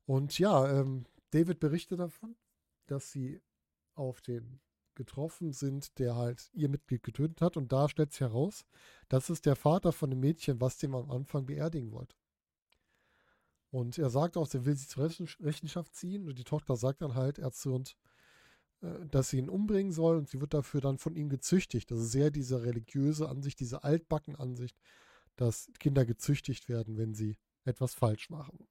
Und 0.05 0.37
ja, 0.39 0.79
ähm, 0.79 1.05
David 1.31 1.59
berichtet 1.59 1.99
davon, 1.99 2.35
dass 2.87 3.11
sie 3.11 3.41
auf 3.95 4.21
den 4.21 4.59
getroffen 4.95 5.53
sind, 5.53 5.97
der 5.99 6.15
halt 6.15 6.49
ihr 6.53 6.69
Mitglied 6.69 7.03
getötet 7.03 7.41
hat. 7.41 7.57
Und 7.57 7.71
da 7.71 7.89
stellt 7.89 8.11
sich 8.11 8.21
heraus, 8.21 8.65
das 9.09 9.29
ist 9.29 9.45
der 9.45 9.55
Vater 9.55 9.91
von 9.91 10.09
dem 10.09 10.19
Mädchen, 10.19 10.61
was 10.61 10.77
dem 10.77 10.95
am 10.95 11.09
Anfang 11.11 11.45
beerdigen 11.45 11.91
wollte. 11.91 12.15
Und 13.71 13.97
er 13.97 14.09
sagt 14.09 14.37
auch, 14.37 14.47
er 14.53 14.65
will 14.65 14.75
sie 14.75 14.87
zur 14.87 15.05
Rechenschaft 15.05 15.95
ziehen. 15.95 16.27
Und 16.27 16.37
die 16.37 16.43
Tochter 16.43 16.75
sagt 16.75 17.01
dann 17.01 17.15
halt, 17.15 17.39
erzürnt, 17.39 17.97
äh, 18.81 19.07
dass 19.07 19.29
sie 19.29 19.39
ihn 19.39 19.49
umbringen 19.49 19.91
soll. 19.91 20.17
Und 20.17 20.29
sie 20.29 20.39
wird 20.39 20.53
dafür 20.53 20.81
dann 20.81 20.99
von 20.99 21.15
ihm 21.15 21.29
gezüchtigt. 21.29 21.89
Das 21.89 21.99
ist 21.99 22.11
sehr 22.11 22.29
diese 22.29 22.63
religiöse 22.63 23.27
Ansicht, 23.29 23.59
diese 23.59 23.83
altbacken 23.83 24.35
Ansicht, 24.35 24.77
dass 25.35 25.71
Kinder 25.79 26.05
gezüchtigt 26.05 26.69
werden, 26.69 26.97
wenn 26.97 27.15
sie 27.15 27.37
etwas 27.65 27.95
falsch 27.95 28.29
machen. 28.29 28.67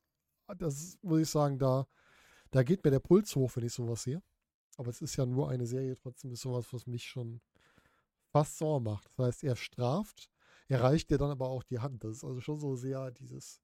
Das 0.59 0.99
muss 1.03 1.21
ich 1.21 1.31
sagen, 1.31 1.59
da, 1.59 1.87
da 2.51 2.63
geht 2.63 2.85
mir 2.85 2.91
der 2.91 3.01
Puls 3.01 3.35
hoch, 3.37 3.57
wenn 3.57 3.65
ich 3.65 3.73
sowas 3.73 4.03
sehe. 4.03 4.23
Aber 4.77 4.89
es 4.89 5.03
ist 5.03 5.17
ja 5.17 5.27
nur 5.27 5.51
eine 5.51 5.67
Serie, 5.67 5.97
trotzdem 5.97 6.33
ist 6.33 6.43
sowas, 6.43 6.73
was 6.73 6.87
mich 6.87 7.05
schon 7.05 7.41
fast 8.31 8.59
sauer 8.59 8.81
macht. 8.81 9.07
Das 9.09 9.19
heißt, 9.27 9.45
er 9.45 9.57
straft, 9.57 10.31
er 10.69 10.83
reicht 10.83 11.11
dir 11.11 11.19
dann 11.19 11.31
aber 11.31 11.49
auch 11.49 11.63
die 11.63 11.81
Hand. 11.81 12.05
Das 12.05 12.17
ist 12.17 12.25
also 12.25 12.41
schon 12.41 12.59
so 12.59 12.75
sehr 12.77 13.11
dieses 13.11 13.61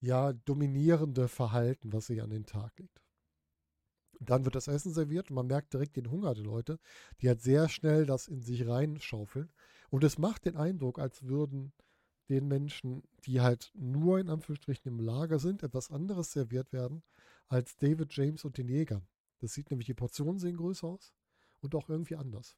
ja, 0.00 0.32
dominierende 0.32 1.28
Verhalten, 1.28 1.92
was 1.92 2.06
sich 2.06 2.22
an 2.22 2.30
den 2.30 2.46
Tag 2.46 2.78
legt. 2.78 3.00
Dann 4.20 4.44
wird 4.44 4.54
das 4.54 4.68
Essen 4.68 4.92
serviert 4.92 5.30
und 5.30 5.36
man 5.36 5.46
merkt 5.46 5.72
direkt 5.72 5.96
den 5.96 6.10
Hunger 6.10 6.34
der 6.34 6.44
Leute, 6.44 6.78
die 7.20 7.28
halt 7.28 7.42
sehr 7.42 7.68
schnell 7.68 8.06
das 8.06 8.28
in 8.28 8.42
sich 8.42 8.66
reinschaufeln. 8.66 9.52
Und 9.90 10.04
es 10.04 10.18
macht 10.18 10.44
den 10.44 10.56
Eindruck, 10.56 10.98
als 10.98 11.24
würden 11.24 11.72
den 12.28 12.48
Menschen, 12.48 13.02
die 13.24 13.40
halt 13.40 13.70
nur 13.74 14.18
in 14.18 14.30
Anführungsstrichen 14.30 14.90
im 14.92 15.00
Lager 15.00 15.38
sind, 15.38 15.62
etwas 15.62 15.90
anderes 15.90 16.32
serviert 16.32 16.72
werden 16.72 17.02
als 17.48 17.76
David 17.76 18.14
James 18.14 18.44
und 18.44 18.58
den 18.58 18.68
Jägern. 18.68 19.06
Das 19.40 19.52
sieht 19.52 19.70
nämlich, 19.70 19.86
die 19.86 19.94
Portionen 19.94 20.38
sehen 20.38 20.56
größer 20.56 20.86
aus 20.86 21.12
und 21.60 21.74
auch 21.74 21.88
irgendwie 21.88 22.16
anders. 22.16 22.56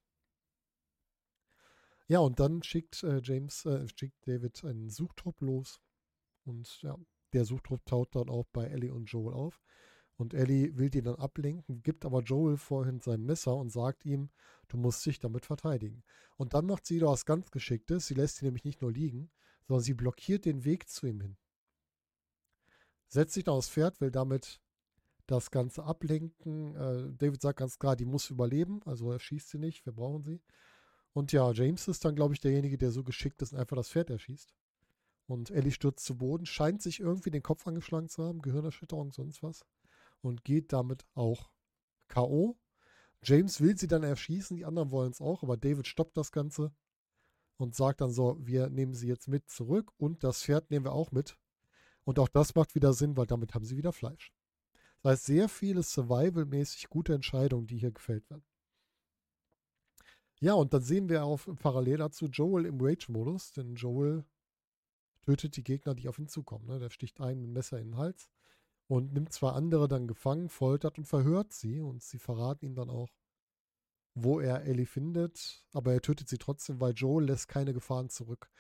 Ja, 2.09 2.21
und 2.21 2.39
dann 2.39 2.63
schickt 2.63 3.03
äh, 3.03 3.21
James, 3.23 3.65
äh, 3.65 3.87
schickt 3.89 4.29
David 4.29 4.65
einen 4.65 4.91
Suchtrupp 4.91 5.41
los. 5.41 5.81
Und 6.45 6.81
ja, 6.83 6.97
der 7.33 7.45
Suchtrupp 7.45 7.85
taucht 7.85 8.15
dann 8.15 8.29
auch 8.29 8.47
bei 8.53 8.67
Ellie 8.67 8.95
und 8.95 9.07
Joel 9.07 9.35
auf. 9.35 9.61
Und 10.17 10.33
Ellie 10.33 10.77
will 10.79 10.89
die 10.89 11.03
dann 11.03 11.17
ablenken, 11.17 11.83
gibt 11.83 12.05
aber 12.05 12.23
Joel 12.23 12.57
vorhin 12.57 13.01
sein 13.01 13.23
Messer 13.23 13.55
und 13.57 13.71
sagt 13.71 14.07
ihm, 14.07 14.31
du 14.69 14.77
musst 14.79 15.05
dich 15.05 15.19
damit 15.19 15.45
verteidigen. 15.45 16.05
Und 16.37 16.55
dann 16.55 16.67
macht 16.67 16.87
sie 16.87 17.01
da 17.01 17.07
was 17.07 17.27
ganz 17.27 17.51
Geschicktes. 17.51 18.07
Sie 18.07 18.15
lässt 18.15 18.41
ihn 18.41 18.47
nämlich 18.47 18.65
nicht 18.65 18.81
nur 18.81 18.93
liegen, 18.93 19.31
sondern 19.67 19.83
sie 19.83 19.95
blockiert 19.95 20.45
den 20.45 20.65
Weg 20.65 20.89
zu 20.89 21.07
ihm 21.07 21.21
hin. 21.21 21.37
Setzt 23.09 23.35
sich 23.35 23.45
dann 23.45 23.55
aufs 23.55 23.69
Pferd, 23.69 24.01
will 24.01 24.11
damit 24.11 24.61
das 25.27 25.51
Ganze 25.51 25.85
ablenken. 25.85 26.75
Äh, 26.75 27.13
David 27.17 27.41
sagt 27.41 27.59
ganz 27.59 27.79
klar, 27.79 27.97
die 27.97 28.05
muss 28.05 28.31
überleben, 28.31 28.81
also 28.85 29.13
er 29.13 29.19
schießt 29.19 29.51
sie 29.51 29.59
nicht, 29.59 29.85
wir 29.87 29.93
brauchen 29.93 30.23
sie. 30.23 30.41
Und 31.13 31.33
ja, 31.33 31.51
James 31.53 31.89
ist 31.89 32.05
dann, 32.05 32.15
glaube 32.15 32.35
ich, 32.35 32.41
derjenige, 32.41 32.79
der 32.79 32.91
so 32.91 33.03
geschickt 33.03 33.41
ist 33.43 33.53
und 33.53 33.59
einfach 33.59 33.77
das 33.77 33.91
Pferd 33.91 34.11
erschießt. 34.11 34.55
Und 35.27 35.51
Ellie 35.51 35.73
stürzt 35.73 36.05
zu 36.05 36.19
Boden, 36.19 36.47
scheint 36.47 36.83
sich 36.83 37.01
irgendwie 37.01 37.31
den 37.31 37.43
Kopf 37.43 37.67
angeschlagen 37.67 38.09
zu 38.09 38.23
haben, 38.23 38.43
Gehirnerschütterung, 38.43 39.13
sonst 39.13 39.43
was. 39.43 39.65
Und 40.21 40.45
geht 40.45 40.73
damit 40.73 41.05
auch 41.15 41.51
K.O. 42.09 42.57
James 43.23 43.61
will 43.61 43.77
sie 43.77 43.89
dann 43.89 44.05
erschießen, 44.05 44.57
die 44.57 44.65
anderen 44.65 44.91
wollen 44.91 45.11
es 45.11 45.21
auch, 45.21 45.43
aber 45.43 45.57
David 45.57 45.89
stoppt 45.89 46.17
das 46.17 46.31
Ganze 46.31 46.73
und 47.57 47.75
sagt 47.75 48.01
dann 48.01 48.11
so, 48.11 48.37
wir 48.41 48.69
nehmen 48.69 48.95
sie 48.95 49.09
jetzt 49.09 49.29
mit 49.29 49.49
zurück 49.49 49.93
und 49.99 50.25
das 50.25 50.43
Pferd 50.43 50.71
nehmen 50.71 50.85
wir 50.87 50.93
auch 50.93 51.13
mit. 51.13 51.39
Und 52.05 52.19
auch 52.19 52.29
das 52.29 52.55
macht 52.55 52.75
wieder 52.75 52.93
Sinn, 52.93 53.17
weil 53.17 53.27
damit 53.27 53.55
haben 53.55 53.65
sie 53.65 53.77
wieder 53.77 53.93
Fleisch. 53.93 54.33
Das 55.03 55.13
heißt, 55.13 55.27
sehr 55.27 55.49
viele 55.49 55.83
Survival-mäßig 55.83 56.89
gute 56.89 57.15
Entscheidungen, 57.15 57.67
die 57.67 57.79
hier 57.79 57.93
gefällt 57.93 58.29
werden. 58.31 58.45
Ja, 60.41 60.53
und 60.53 60.75
dann 60.75 60.83
sehen 60.83 61.09
wir 61.09 61.25
auf 61.25 61.49
parallel 61.59 61.99
dazu 61.99 62.27
Joel 62.27 62.67
im 62.67 62.79
Rage-Modus, 62.81 63.53
denn 63.53 63.75
Joel 63.75 64.25
tötet 65.23 65.57
die 65.57 65.65
Gegner, 65.65 65.95
die 65.95 66.09
auf 66.09 66.19
ihn 66.19 66.29
zukommen. 66.29 66.67
Ne? 66.67 66.79
Der 66.79 66.91
sticht 66.91 67.21
einen 67.21 67.41
mit 67.41 67.51
Messer 67.51 67.79
in 67.79 67.93
den 67.93 67.97
Hals 67.97 68.29
und 68.87 69.13
nimmt 69.13 69.33
zwei 69.33 69.51
andere 69.51 69.89
dann 69.89 70.07
gefangen, 70.07 70.49
foltert 70.49 70.99
und 70.99 71.07
verhört 71.07 71.53
sie 71.53 71.81
und 71.81 72.03
sie 72.03 72.19
verraten 72.19 72.67
ihm 72.67 72.75
dann 72.75 72.91
auch, 72.91 73.09
wo 74.17 74.41
er 74.41 74.65
Ellie 74.65 74.87
findet, 74.87 75.63
aber 75.75 75.93
er 75.93 76.01
tötet 76.01 76.29
sie 76.29 76.39
trotzdem, 76.39 76.81
weil 76.81 76.95
Joel 76.95 77.27
lässt 77.27 77.49
keine 77.49 77.75
Gefahren 77.75 78.09
zurück. 78.09 78.51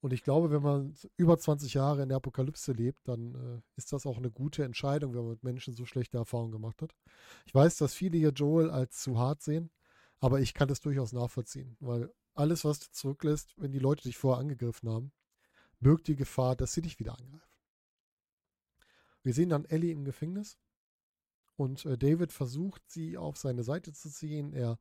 Und 0.00 0.12
ich 0.12 0.22
glaube, 0.22 0.50
wenn 0.50 0.62
man 0.62 0.94
über 1.16 1.38
20 1.38 1.72
Jahre 1.72 2.02
in 2.02 2.10
der 2.10 2.16
Apokalypse 2.18 2.72
lebt, 2.72 3.08
dann 3.08 3.34
äh, 3.34 3.62
ist 3.76 3.94
das 3.94 4.04
auch 4.04 4.18
eine 4.18 4.30
gute 4.30 4.62
Entscheidung, 4.62 5.14
wenn 5.14 5.22
man 5.22 5.30
mit 5.30 5.42
Menschen 5.42 5.74
so 5.74 5.86
schlechte 5.86 6.18
Erfahrungen 6.18 6.52
gemacht 6.52 6.82
hat. 6.82 6.94
Ich 7.46 7.54
weiß, 7.54 7.78
dass 7.78 7.94
viele 7.94 8.18
hier 8.18 8.32
Joel 8.32 8.70
als 8.70 9.00
zu 9.00 9.18
hart 9.18 9.42
sehen, 9.42 9.70
aber 10.20 10.40
ich 10.40 10.52
kann 10.52 10.68
das 10.68 10.80
durchaus 10.80 11.14
nachvollziehen, 11.14 11.78
weil 11.80 12.12
alles, 12.34 12.66
was 12.66 12.80
du 12.80 12.90
zurücklässt, 12.90 13.54
wenn 13.56 13.72
die 13.72 13.78
Leute 13.78 14.02
dich 14.02 14.18
vorher 14.18 14.40
angegriffen 14.40 14.90
haben, 14.90 15.12
birgt 15.80 16.08
die 16.08 16.16
Gefahr, 16.16 16.56
dass 16.56 16.74
sie 16.74 16.82
dich 16.82 16.98
wieder 16.98 17.18
angreifen. 17.18 17.48
Wir 19.22 19.32
sehen 19.32 19.48
dann 19.48 19.64
Ellie 19.64 19.92
im 19.92 20.04
Gefängnis 20.04 20.58
und 21.56 21.84
äh, 21.84 21.96
David 21.98 22.32
versucht, 22.32 22.82
sie 22.88 23.16
auf 23.16 23.36
seine 23.36 23.62
Seite 23.62 23.92
zu 23.92 24.10
ziehen. 24.10 24.52
Er 24.52 24.78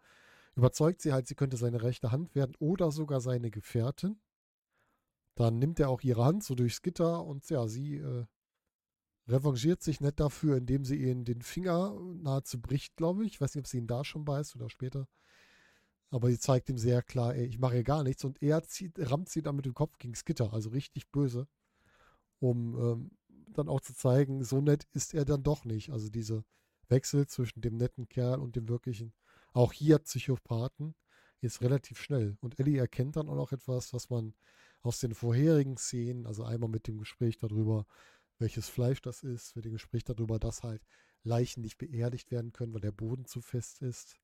überzeugt 0.55 1.01
sie 1.01 1.13
halt, 1.13 1.27
sie 1.27 1.35
könnte 1.35 1.57
seine 1.57 1.81
rechte 1.83 2.11
Hand 2.11 2.35
werden 2.35 2.55
oder 2.59 2.91
sogar 2.91 3.21
seine 3.21 3.51
Gefährtin. 3.51 4.19
Dann 5.35 5.57
nimmt 5.57 5.79
er 5.79 5.89
auch 5.89 6.01
ihre 6.01 6.25
Hand 6.25 6.43
so 6.43 6.55
durchs 6.55 6.81
Gitter 6.81 7.23
und 7.23 7.49
ja, 7.49 7.67
sie 7.67 7.97
äh, 7.97 8.25
revanchiert 9.27 9.81
sich 9.81 10.01
nett 10.01 10.19
dafür, 10.19 10.57
indem 10.57 10.85
sie 10.85 10.97
ihn 10.97 11.25
den 11.25 11.41
Finger 11.41 11.97
nahezu 12.21 12.61
bricht, 12.61 12.95
glaube 12.97 13.25
ich. 13.25 13.33
Ich 13.33 13.41
weiß 13.41 13.55
nicht, 13.55 13.63
ob 13.63 13.67
sie 13.67 13.77
ihn 13.77 13.87
da 13.87 14.03
schon 14.03 14.25
beißt 14.25 14.55
oder 14.55 14.69
später. 14.69 15.07
Aber 16.11 16.29
sie 16.29 16.37
zeigt 16.37 16.69
ihm 16.69 16.77
sehr 16.77 17.01
klar, 17.01 17.33
ey, 17.33 17.47
ich 17.47 17.57
mache 17.57 17.73
hier 17.73 17.83
gar 17.83 18.03
nichts. 18.03 18.23
Und 18.23 18.41
er 18.41 18.61
zieht, 18.63 18.93
rammt 18.99 19.29
sie 19.29 19.41
dann 19.41 19.55
mit 19.55 19.65
dem 19.65 19.73
Kopf 19.73 19.97
gegen 19.97 20.13
das 20.13 20.25
Gitter, 20.25 20.53
also 20.53 20.69
richtig 20.69 21.09
böse. 21.09 21.47
Um 22.39 22.77
ähm, 22.77 23.11
dann 23.53 23.69
auch 23.69 23.81
zu 23.81 23.95
zeigen, 23.95 24.43
so 24.43 24.61
nett 24.61 24.87
ist 24.93 25.13
er 25.13 25.25
dann 25.25 25.43
doch 25.43 25.65
nicht. 25.65 25.91
Also 25.91 26.09
diese 26.09 26.43
Wechsel 26.89 27.27
zwischen 27.27 27.61
dem 27.61 27.77
netten 27.77 28.09
Kerl 28.09 28.39
und 28.39 28.55
dem 28.55 28.67
wirklichen, 28.69 29.13
auch 29.53 29.73
hier 29.73 29.99
Psychopathen, 29.99 30.95
ist 31.41 31.61
relativ 31.61 32.01
schnell. 32.01 32.37
Und 32.41 32.59
Ellie 32.59 32.79
erkennt 32.79 33.15
dann 33.15 33.29
auch 33.29 33.35
noch 33.35 33.51
etwas, 33.51 33.93
was 33.93 34.09
man 34.09 34.33
aus 34.81 34.99
den 34.99 35.13
vorherigen 35.13 35.77
Szenen, 35.77 36.25
also 36.25 36.43
einmal 36.43 36.69
mit 36.69 36.87
dem 36.87 36.97
Gespräch 36.97 37.37
darüber, 37.37 37.85
welches 38.39 38.69
Fleisch 38.69 39.01
das 39.01 39.23
ist, 39.23 39.55
mit 39.55 39.65
dem 39.65 39.73
Gespräch 39.73 40.03
darüber, 40.03 40.39
dass 40.39 40.63
halt 40.63 40.83
Leichen 41.23 41.61
nicht 41.61 41.77
beerdigt 41.77 42.31
werden 42.31 42.51
können, 42.51 42.73
weil 42.73 42.81
der 42.81 42.91
Boden 42.91 43.25
zu 43.25 43.41
fest 43.41 43.81
ist. 43.81 44.17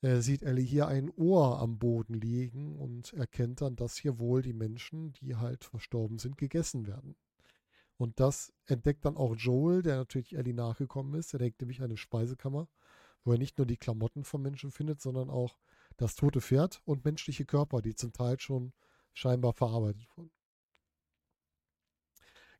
Er 0.00 0.22
sieht 0.22 0.42
Ellie 0.42 0.64
hier 0.64 0.86
ein 0.86 1.10
Ohr 1.10 1.58
am 1.58 1.78
Boden 1.78 2.14
liegen 2.14 2.76
und 2.76 3.12
erkennt 3.14 3.60
dann, 3.60 3.74
dass 3.76 3.96
hier 3.96 4.18
wohl 4.18 4.42
die 4.42 4.52
Menschen, 4.52 5.12
die 5.14 5.36
halt 5.36 5.64
verstorben 5.64 6.18
sind, 6.18 6.38
gegessen 6.38 6.86
werden. 6.86 7.16
Und 7.98 8.20
das 8.20 8.52
entdeckt 8.66 9.04
dann 9.04 9.16
auch 9.16 9.34
Joel, 9.36 9.82
der 9.82 9.96
natürlich 9.96 10.36
Ellie 10.36 10.54
nachgekommen 10.54 11.14
ist. 11.14 11.32
Er 11.34 11.40
denkt 11.40 11.60
nämlich 11.60 11.82
eine 11.82 11.96
Speisekammer, 11.96 12.68
wo 13.24 13.32
er 13.32 13.38
nicht 13.38 13.58
nur 13.58 13.66
die 13.66 13.76
Klamotten 13.76 14.24
von 14.24 14.40
Menschen 14.40 14.70
findet, 14.70 15.00
sondern 15.00 15.28
auch 15.28 15.58
das 15.96 16.14
tote 16.14 16.40
Pferd 16.40 16.80
und 16.84 17.04
menschliche 17.04 17.44
Körper, 17.44 17.82
die 17.82 17.94
zum 17.94 18.12
Teil 18.12 18.38
schon 18.38 18.72
scheinbar 19.12 19.52
verarbeitet 19.52 20.06
wurden. 20.16 20.30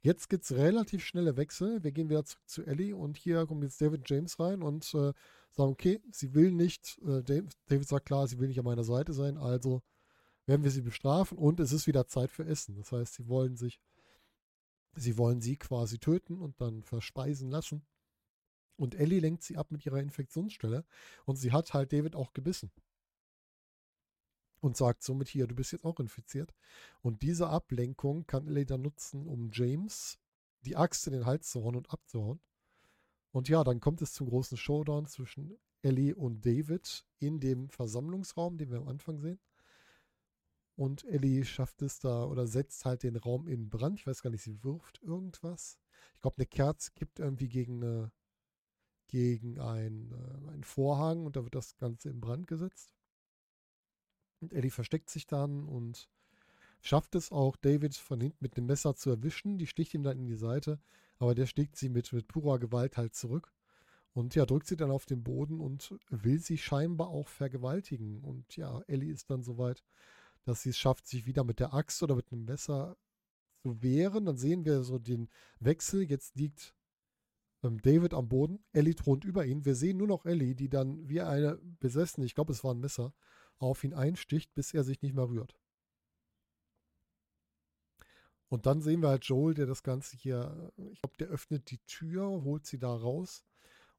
Jetzt 0.00 0.28
gibt 0.28 0.44
es 0.44 0.52
relativ 0.52 1.04
schnelle 1.04 1.36
Wechsel. 1.36 1.82
Wir 1.82 1.92
gehen 1.92 2.08
wieder 2.08 2.24
zurück 2.24 2.48
zu 2.48 2.64
Ellie 2.64 2.94
und 2.94 3.16
hier 3.16 3.46
kommt 3.46 3.62
jetzt 3.64 3.80
David 3.80 4.08
James 4.08 4.38
rein 4.38 4.62
und 4.62 4.84
äh, 4.94 5.12
sagen, 5.50 5.72
okay, 5.72 6.00
sie 6.10 6.34
will 6.34 6.52
nicht, 6.52 6.98
äh, 7.02 7.22
David 7.22 7.88
sagt 7.88 8.06
klar, 8.06 8.26
sie 8.28 8.38
will 8.38 8.48
nicht 8.48 8.58
an 8.58 8.64
meiner 8.64 8.84
Seite 8.84 9.12
sein, 9.12 9.36
also 9.36 9.82
werden 10.46 10.62
wir 10.62 10.70
sie 10.70 10.82
bestrafen 10.82 11.36
und 11.36 11.60
es 11.60 11.72
ist 11.72 11.86
wieder 11.86 12.06
Zeit 12.06 12.30
für 12.30 12.46
Essen. 12.46 12.76
Das 12.76 12.92
heißt, 12.92 13.14
sie 13.14 13.28
wollen 13.28 13.56
sich, 13.56 13.80
sie 14.98 15.18
wollen 15.18 15.40
sie 15.40 15.56
quasi 15.56 15.98
töten 15.98 16.40
und 16.40 16.60
dann 16.60 16.82
verspeisen 16.82 17.50
lassen. 17.50 17.86
Und 18.76 18.94
Ellie 18.94 19.20
lenkt 19.20 19.42
sie 19.42 19.56
ab 19.56 19.70
mit 19.70 19.84
ihrer 19.86 20.00
Infektionsstelle 20.00 20.84
und 21.24 21.36
sie 21.36 21.52
hat 21.52 21.74
halt 21.74 21.92
David 21.92 22.14
auch 22.14 22.32
gebissen 22.32 22.70
und 24.60 24.76
sagt 24.76 25.02
somit 25.02 25.28
hier, 25.28 25.46
du 25.46 25.54
bist 25.54 25.72
jetzt 25.72 25.84
auch 25.84 26.00
infiziert. 26.00 26.54
Und 27.02 27.22
diese 27.22 27.48
Ablenkung 27.48 28.26
kann 28.26 28.46
Ellie 28.46 28.66
dann 28.66 28.82
nutzen, 28.82 29.26
um 29.26 29.50
James 29.52 30.18
die 30.62 30.76
Axt 30.76 31.06
in 31.06 31.12
den 31.12 31.26
Hals 31.26 31.50
zu 31.50 31.62
hauen 31.62 31.76
und 31.76 31.90
abzuhauen. 31.90 32.40
Und 33.30 33.48
ja, 33.48 33.62
dann 33.62 33.80
kommt 33.80 34.02
es 34.02 34.12
zum 34.12 34.28
großen 34.28 34.56
Showdown 34.56 35.06
zwischen 35.06 35.56
Ellie 35.82 36.14
und 36.14 36.44
David 36.44 37.04
in 37.18 37.40
dem 37.40 37.68
Versammlungsraum, 37.68 38.58
den 38.58 38.70
wir 38.70 38.78
am 38.78 38.88
Anfang 38.88 39.20
sehen. 39.20 39.38
Und 40.78 41.04
Ellie 41.06 41.44
schafft 41.44 41.82
es 41.82 41.98
da 41.98 42.24
oder 42.24 42.46
setzt 42.46 42.84
halt 42.84 43.02
den 43.02 43.16
Raum 43.16 43.48
in 43.48 43.68
Brand. 43.68 43.98
Ich 43.98 44.06
weiß 44.06 44.22
gar 44.22 44.30
nicht, 44.30 44.44
sie 44.44 44.62
wirft 44.62 45.02
irgendwas. 45.02 45.76
Ich 46.14 46.20
glaube, 46.20 46.36
eine 46.36 46.46
Kerze 46.46 46.92
gibt 46.94 47.18
irgendwie 47.18 47.48
gegen, 47.48 47.82
eine, 47.82 48.12
gegen 49.08 49.58
ein, 49.58 50.12
äh, 50.12 50.50
einen 50.52 50.62
Vorhang 50.62 51.26
und 51.26 51.34
da 51.34 51.42
wird 51.42 51.56
das 51.56 51.76
Ganze 51.78 52.10
in 52.10 52.20
Brand 52.20 52.46
gesetzt. 52.46 52.94
Und 54.38 54.52
Ellie 54.52 54.70
versteckt 54.70 55.10
sich 55.10 55.26
dann 55.26 55.64
und 55.64 56.08
schafft 56.80 57.16
es 57.16 57.32
auch, 57.32 57.56
David 57.56 57.96
von 57.96 58.20
hinten 58.20 58.38
mit 58.38 58.56
dem 58.56 58.66
Messer 58.66 58.94
zu 58.94 59.10
erwischen. 59.10 59.58
Die 59.58 59.66
sticht 59.66 59.94
ihm 59.94 60.04
dann 60.04 60.20
in 60.20 60.26
die 60.26 60.36
Seite, 60.36 60.78
aber 61.18 61.34
der 61.34 61.46
schlägt 61.46 61.74
sie 61.74 61.88
mit, 61.88 62.12
mit 62.12 62.28
purer 62.28 62.60
Gewalt 62.60 62.96
halt 62.96 63.16
zurück. 63.16 63.52
Und 64.12 64.36
ja, 64.36 64.46
drückt 64.46 64.68
sie 64.68 64.76
dann 64.76 64.92
auf 64.92 65.06
den 65.06 65.24
Boden 65.24 65.58
und 65.58 65.96
will 66.08 66.38
sie 66.38 66.56
scheinbar 66.56 67.08
auch 67.08 67.26
vergewaltigen. 67.26 68.20
Und 68.20 68.56
ja, 68.56 68.80
Ellie 68.86 69.12
ist 69.12 69.28
dann 69.28 69.42
soweit, 69.42 69.82
dass 70.44 70.62
sie 70.62 70.70
es 70.70 70.78
schafft, 70.78 71.06
sich 71.06 71.26
wieder 71.26 71.44
mit 71.44 71.60
der 71.60 71.74
Axt 71.74 72.02
oder 72.02 72.14
mit 72.14 72.32
einem 72.32 72.44
Messer 72.44 72.96
zu 73.62 73.82
wehren. 73.82 74.26
Dann 74.26 74.36
sehen 74.36 74.64
wir 74.64 74.82
so 74.82 74.98
den 74.98 75.28
Wechsel. 75.60 76.02
Jetzt 76.02 76.36
liegt 76.36 76.74
ähm, 77.62 77.80
David 77.82 78.14
am 78.14 78.28
Boden, 78.28 78.64
Ellie 78.72 78.94
thront 78.94 79.24
über 79.24 79.44
ihn. 79.44 79.64
Wir 79.64 79.74
sehen 79.74 79.98
nur 79.98 80.06
noch 80.06 80.26
Ellie, 80.26 80.54
die 80.54 80.68
dann 80.68 81.08
wie 81.08 81.20
eine 81.20 81.58
Besessene, 81.80 82.26
ich 82.26 82.34
glaube, 82.34 82.52
es 82.52 82.64
war 82.64 82.74
ein 82.74 82.80
Messer, 82.80 83.12
auf 83.58 83.82
ihn 83.84 83.94
einsticht, 83.94 84.54
bis 84.54 84.72
er 84.74 84.84
sich 84.84 85.02
nicht 85.02 85.14
mehr 85.14 85.28
rührt. 85.28 85.58
Und 88.48 88.64
dann 88.66 88.80
sehen 88.80 89.02
wir 89.02 89.08
halt 89.08 89.24
Joel, 89.24 89.54
der 89.54 89.66
das 89.66 89.82
Ganze 89.82 90.16
hier, 90.16 90.72
ich 90.92 91.02
glaube, 91.02 91.16
der 91.18 91.28
öffnet 91.28 91.70
die 91.70 91.78
Tür, 91.86 92.44
holt 92.44 92.66
sie 92.66 92.78
da 92.78 92.94
raus. 92.94 93.44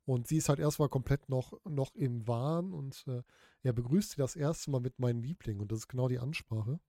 Und 0.10 0.28
sie 0.28 0.38
ist 0.38 0.50
halt 0.50 0.58
erstmal 0.58 0.90
komplett 0.90 1.30
noch, 1.30 1.54
noch 1.66 1.94
im 1.94 2.28
Wahn 2.28 2.74
und 2.74 3.06
äh, 3.08 3.22
er 3.62 3.74
begrüßt 3.74 4.10
sie 4.10 4.18
das 4.18 4.36
erste 4.36 4.72
Mal 4.72 4.80
mit 4.82 4.98
meinem 4.98 5.22
Liebling. 5.22 5.60
Und 5.60 5.72
das 5.72 5.82
ist 5.82 5.88
genau 5.88 6.08
die 6.08 6.18
Ansprache, 6.18 6.80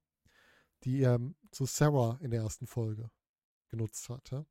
die 0.85 1.03
er 1.03 1.21
zu 1.50 1.67
Sarah 1.67 2.19
in 2.23 2.31
der 2.31 2.41
ersten 2.41 2.67
Folge 2.67 3.11
genutzt 3.69 4.09
hat. 4.09 4.31
Ja? 4.31 4.47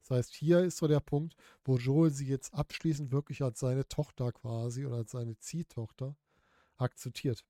Das 0.00 0.10
heißt, 0.10 0.34
hier 0.36 0.60
ist 0.60 0.78
so 0.78 0.88
der 0.88 1.00
Punkt, 1.00 1.36
wo 1.66 1.76
Joel 1.76 2.12
sie 2.12 2.26
jetzt 2.26 2.54
abschließend 2.54 3.12
wirklich 3.12 3.42
als 3.42 3.60
seine 3.60 3.86
Tochter 3.88 4.32
quasi 4.32 4.86
oder 4.86 4.96
als 4.96 5.10
seine 5.10 5.36
Ziehtochter 5.36 6.16
akzeptiert. 6.78 7.44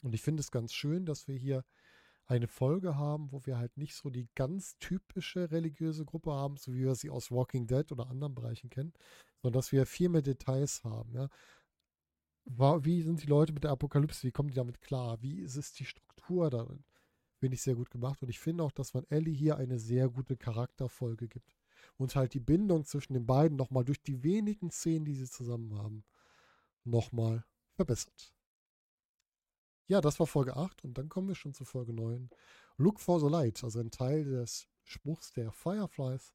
Und 0.00 0.14
ich 0.14 0.22
finde 0.22 0.42
es 0.42 0.52
ganz 0.52 0.74
schön, 0.74 1.06
dass 1.06 1.26
wir 1.26 1.34
hier 1.34 1.64
eine 2.26 2.48
Folge 2.48 2.96
haben, 2.96 3.30
wo 3.32 3.46
wir 3.46 3.56
halt 3.58 3.76
nicht 3.76 3.94
so 3.94 4.10
die 4.10 4.28
ganz 4.34 4.76
typische 4.78 5.50
religiöse 5.50 6.04
Gruppe 6.04 6.32
haben, 6.32 6.56
so 6.56 6.72
wie 6.72 6.84
wir 6.84 6.94
sie 6.94 7.10
aus 7.10 7.30
Walking 7.30 7.66
Dead 7.66 7.90
oder 7.92 8.08
anderen 8.08 8.34
Bereichen 8.34 8.68
kennen, 8.68 8.92
sondern 9.42 9.58
dass 9.58 9.72
wir 9.72 9.86
viel 9.86 10.08
mehr 10.08 10.22
Details 10.22 10.82
haben. 10.84 11.14
Ja. 11.14 11.28
Wie 12.84 13.02
sind 13.02 13.22
die 13.22 13.28
Leute 13.28 13.52
mit 13.52 13.64
der 13.64 13.70
Apokalypse? 13.72 14.26
Wie 14.26 14.32
kommen 14.32 14.48
die 14.48 14.56
damit 14.56 14.80
klar? 14.80 15.20
Wie 15.22 15.40
ist 15.40 15.78
die 15.78 15.84
Struktur 15.84 16.50
darin? 16.50 16.84
Finde 17.38 17.54
ich 17.54 17.62
sehr 17.62 17.74
gut 17.74 17.90
gemacht. 17.90 18.22
Und 18.22 18.28
ich 18.28 18.38
finde 18.38 18.64
auch, 18.64 18.72
dass 18.72 18.94
man 18.94 19.04
Ellie 19.08 19.34
hier 19.34 19.56
eine 19.56 19.78
sehr 19.78 20.08
gute 20.08 20.36
Charakterfolge 20.36 21.28
gibt. 21.28 21.56
Und 21.96 22.16
halt 22.16 22.34
die 22.34 22.40
Bindung 22.40 22.84
zwischen 22.84 23.14
den 23.14 23.26
beiden 23.26 23.56
nochmal 23.56 23.84
durch 23.84 24.02
die 24.02 24.22
wenigen 24.22 24.70
Szenen, 24.70 25.04
die 25.04 25.14
sie 25.14 25.28
zusammen 25.28 25.76
haben, 25.76 26.04
nochmal 26.84 27.44
verbessert. 27.74 28.35
Ja, 29.88 30.00
das 30.00 30.18
war 30.18 30.26
Folge 30.26 30.56
8 30.56 30.82
und 30.82 30.98
dann 30.98 31.08
kommen 31.08 31.28
wir 31.28 31.36
schon 31.36 31.54
zu 31.54 31.64
Folge 31.64 31.92
9. 31.92 32.28
Look 32.76 32.98
for 32.98 33.20
the 33.20 33.28
Light, 33.28 33.62
also 33.62 33.78
ein 33.78 33.92
Teil 33.92 34.24
des 34.24 34.66
Spruchs 34.82 35.32
der 35.32 35.52
Fireflies. 35.52 36.34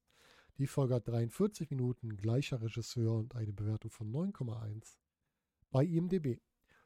Die 0.57 0.67
Folge 0.67 0.95
hat 0.95 1.09
43 1.09 1.69
Minuten, 1.69 2.15
gleicher 2.15 2.61
Regisseur 2.61 3.13
und 3.13 3.35
eine 3.35 3.51
Bewertung 3.51 3.91
von 3.91 4.09
9,1 4.09 4.95
bei 5.69 5.83
IMDb. 5.83 6.39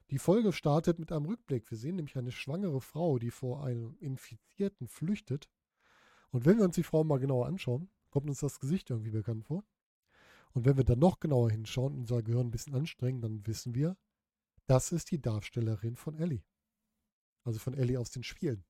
Die 0.09 0.17
Folge 0.17 0.51
startet 0.53 0.97
mit 0.97 1.11
einem 1.11 1.27
Rückblick. 1.27 1.69
Wir 1.69 1.77
sehen 1.77 1.97
nämlich 1.97 2.17
eine 2.17 2.31
schwangere 2.31 2.81
Frau, 2.81 3.19
die 3.19 3.29
vor 3.29 3.63
einem 3.63 3.95
Infizierten 3.99 4.87
flüchtet. 4.87 5.47
Und 6.31 6.45
wenn 6.45 6.57
wir 6.57 6.65
uns 6.65 6.75
die 6.75 6.83
Frau 6.83 7.03
mal 7.03 7.19
genauer 7.19 7.45
anschauen, 7.45 7.91
kommt 8.09 8.27
uns 8.27 8.39
das 8.39 8.59
Gesicht 8.59 8.89
irgendwie 8.89 9.11
bekannt 9.11 9.45
vor. 9.45 9.63
Und 10.53 10.65
wenn 10.65 10.77
wir 10.77 10.83
dann 10.83 10.99
noch 10.99 11.19
genauer 11.19 11.51
hinschauen, 11.51 11.93
unser 11.93 12.23
Gehirn 12.23 12.47
ein 12.47 12.51
bisschen 12.51 12.73
anstrengen, 12.73 13.21
dann 13.21 13.45
wissen 13.45 13.75
wir, 13.75 13.97
das 14.65 14.91
ist 14.91 15.11
die 15.11 15.21
Darstellerin 15.21 15.95
von 15.95 16.15
Ellie. 16.15 16.41
Also 17.45 17.59
von 17.59 17.73
Ellie 17.73 17.97
aus 17.97 18.11
den 18.11 18.23
Spielen. 18.23 18.65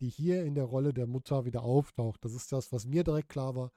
Die 0.00 0.10
hier 0.10 0.44
in 0.44 0.54
der 0.54 0.64
Rolle 0.64 0.92
der 0.92 1.06
Mutter 1.06 1.46
wieder 1.46 1.62
auftaucht. 1.62 2.22
Das 2.24 2.34
ist 2.34 2.52
das, 2.52 2.72
was 2.72 2.84
mir 2.84 3.04
direkt 3.04 3.30
klar 3.30 3.54
war, 3.54 3.72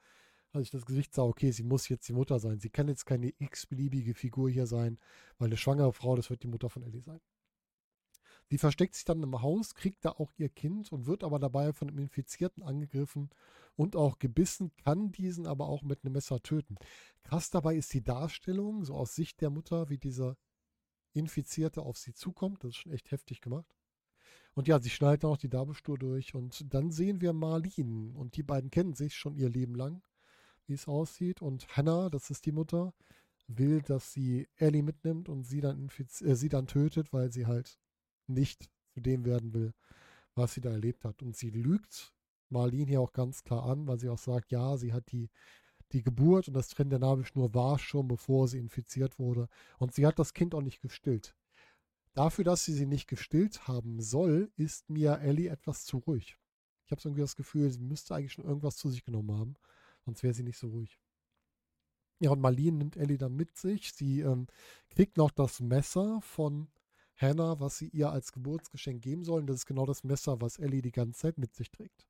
als 0.52 0.64
ich 0.64 0.70
das 0.70 0.84
Gesicht 0.84 1.14
sah, 1.14 1.22
okay, 1.22 1.50
sie 1.52 1.62
muss 1.62 1.88
jetzt 1.88 2.08
die 2.08 2.12
Mutter 2.12 2.38
sein. 2.38 2.60
Sie 2.60 2.70
kann 2.70 2.88
jetzt 2.88 3.06
keine 3.06 3.32
x-beliebige 3.38 4.14
Figur 4.14 4.50
hier 4.50 4.66
sein, 4.66 4.98
weil 5.38 5.46
eine 5.46 5.56
schwangere 5.56 5.92
Frau, 5.92 6.16
das 6.16 6.28
wird 6.28 6.42
die 6.42 6.48
Mutter 6.48 6.68
von 6.68 6.82
Ellie 6.82 7.02
sein. 7.02 7.20
Sie 8.48 8.58
versteckt 8.58 8.94
sich 8.94 9.04
dann 9.04 9.22
im 9.22 9.42
Haus, 9.42 9.74
kriegt 9.74 10.04
da 10.04 10.10
auch 10.10 10.32
ihr 10.36 10.48
Kind 10.48 10.92
und 10.92 11.06
wird 11.06 11.24
aber 11.24 11.38
dabei 11.38 11.72
von 11.72 11.88
einem 11.88 11.98
Infizierten 11.98 12.62
angegriffen 12.62 13.30
und 13.74 13.96
auch 13.96 14.18
gebissen, 14.18 14.72
kann 14.84 15.10
diesen 15.10 15.46
aber 15.46 15.66
auch 15.66 15.82
mit 15.82 16.04
einem 16.04 16.12
Messer 16.12 16.40
töten. 16.40 16.76
Krass 17.24 17.50
dabei 17.50 17.74
ist 17.74 17.92
die 17.92 18.04
Darstellung, 18.04 18.84
so 18.84 18.94
aus 18.94 19.16
Sicht 19.16 19.40
der 19.40 19.50
Mutter, 19.50 19.88
wie 19.88 19.98
dieser 19.98 20.36
Infizierte 21.12 21.82
auf 21.82 21.98
sie 21.98 22.14
zukommt. 22.14 22.62
Das 22.62 22.70
ist 22.70 22.76
schon 22.76 22.92
echt 22.92 23.10
heftig 23.10 23.40
gemacht. 23.40 23.74
Und 24.56 24.66
ja, 24.66 24.80
sie 24.80 24.90
schneidet 24.90 25.22
dann 25.22 25.30
auch 25.30 25.36
die 25.36 25.48
Darbestur 25.48 25.98
durch 25.98 26.34
und 26.34 26.74
dann 26.74 26.90
sehen 26.90 27.20
wir 27.20 27.32
Marlene 27.32 28.12
und 28.16 28.36
die 28.36 28.42
beiden 28.42 28.70
kennen 28.70 28.94
sich 28.94 29.14
schon 29.14 29.36
ihr 29.36 29.50
Leben 29.50 29.76
lang 29.76 30.02
wie 30.66 30.74
es 30.74 30.88
aussieht. 30.88 31.42
Und 31.42 31.76
Hannah, 31.76 32.10
das 32.10 32.30
ist 32.30 32.46
die 32.46 32.52
Mutter, 32.52 32.92
will, 33.46 33.82
dass 33.82 34.12
sie 34.12 34.48
Ellie 34.56 34.82
mitnimmt 34.82 35.28
und 35.28 35.44
sie 35.44 35.60
dann, 35.60 35.88
äh, 36.20 36.34
sie 36.34 36.48
dann 36.48 36.66
tötet, 36.66 37.12
weil 37.12 37.32
sie 37.32 37.46
halt 37.46 37.78
nicht 38.26 38.68
zu 38.94 39.00
dem 39.00 39.24
werden 39.24 39.54
will, 39.54 39.72
was 40.34 40.54
sie 40.54 40.60
da 40.60 40.70
erlebt 40.70 41.04
hat. 41.04 41.22
Und 41.22 41.36
sie 41.36 41.50
lügt 41.50 42.12
Marlene 42.48 42.90
hier 42.90 43.00
auch 43.00 43.12
ganz 43.12 43.44
klar 43.44 43.64
an, 43.64 43.86
weil 43.86 43.98
sie 43.98 44.08
auch 44.08 44.18
sagt, 44.18 44.50
ja, 44.50 44.76
sie 44.76 44.92
hat 44.92 45.10
die, 45.12 45.30
die 45.92 46.02
Geburt 46.02 46.48
und 46.48 46.54
das 46.54 46.68
Trennen 46.68 46.90
der 46.90 46.98
Nabelschnur 46.98 47.54
war 47.54 47.78
schon, 47.78 48.08
bevor 48.08 48.48
sie 48.48 48.58
infiziert 48.58 49.18
wurde. 49.18 49.48
Und 49.78 49.94
sie 49.94 50.06
hat 50.06 50.18
das 50.18 50.34
Kind 50.34 50.54
auch 50.54 50.62
nicht 50.62 50.80
gestillt. 50.80 51.36
Dafür, 52.16 52.44
dass 52.44 52.64
sie 52.64 52.72
sie 52.72 52.86
nicht 52.86 53.08
gestillt 53.08 53.68
haben 53.68 54.00
soll, 54.00 54.50
ist 54.56 54.88
mir 54.88 55.20
Ellie 55.20 55.50
etwas 55.50 55.84
zu 55.84 55.98
ruhig. 55.98 56.38
Ich 56.86 56.90
habe 56.90 56.98
so 56.98 57.10
irgendwie 57.10 57.20
das 57.20 57.36
Gefühl, 57.36 57.70
sie 57.70 57.78
müsste 57.78 58.14
eigentlich 58.14 58.32
schon 58.32 58.46
irgendwas 58.46 58.76
zu 58.76 58.88
sich 58.88 59.04
genommen 59.04 59.38
haben. 59.38 59.54
Sonst 60.06 60.22
wäre 60.22 60.32
sie 60.32 60.42
nicht 60.42 60.56
so 60.56 60.68
ruhig. 60.68 60.98
Ja, 62.18 62.30
und 62.30 62.40
Marlene 62.40 62.78
nimmt 62.78 62.96
Ellie 62.96 63.18
dann 63.18 63.36
mit 63.36 63.54
sich. 63.58 63.92
Sie 63.92 64.20
ähm, 64.20 64.46
kriegt 64.88 65.18
noch 65.18 65.30
das 65.30 65.60
Messer 65.60 66.22
von 66.22 66.68
Hannah, 67.16 67.60
was 67.60 67.76
sie 67.76 67.88
ihr 67.88 68.10
als 68.10 68.32
Geburtsgeschenk 68.32 69.02
geben 69.02 69.22
sollen. 69.22 69.46
Das 69.46 69.56
ist 69.56 69.66
genau 69.66 69.84
das 69.84 70.02
Messer, 70.02 70.40
was 70.40 70.58
Ellie 70.58 70.80
die 70.80 70.92
ganze 70.92 71.20
Zeit 71.20 71.36
mit 71.36 71.54
sich 71.54 71.70
trägt. 71.70 72.06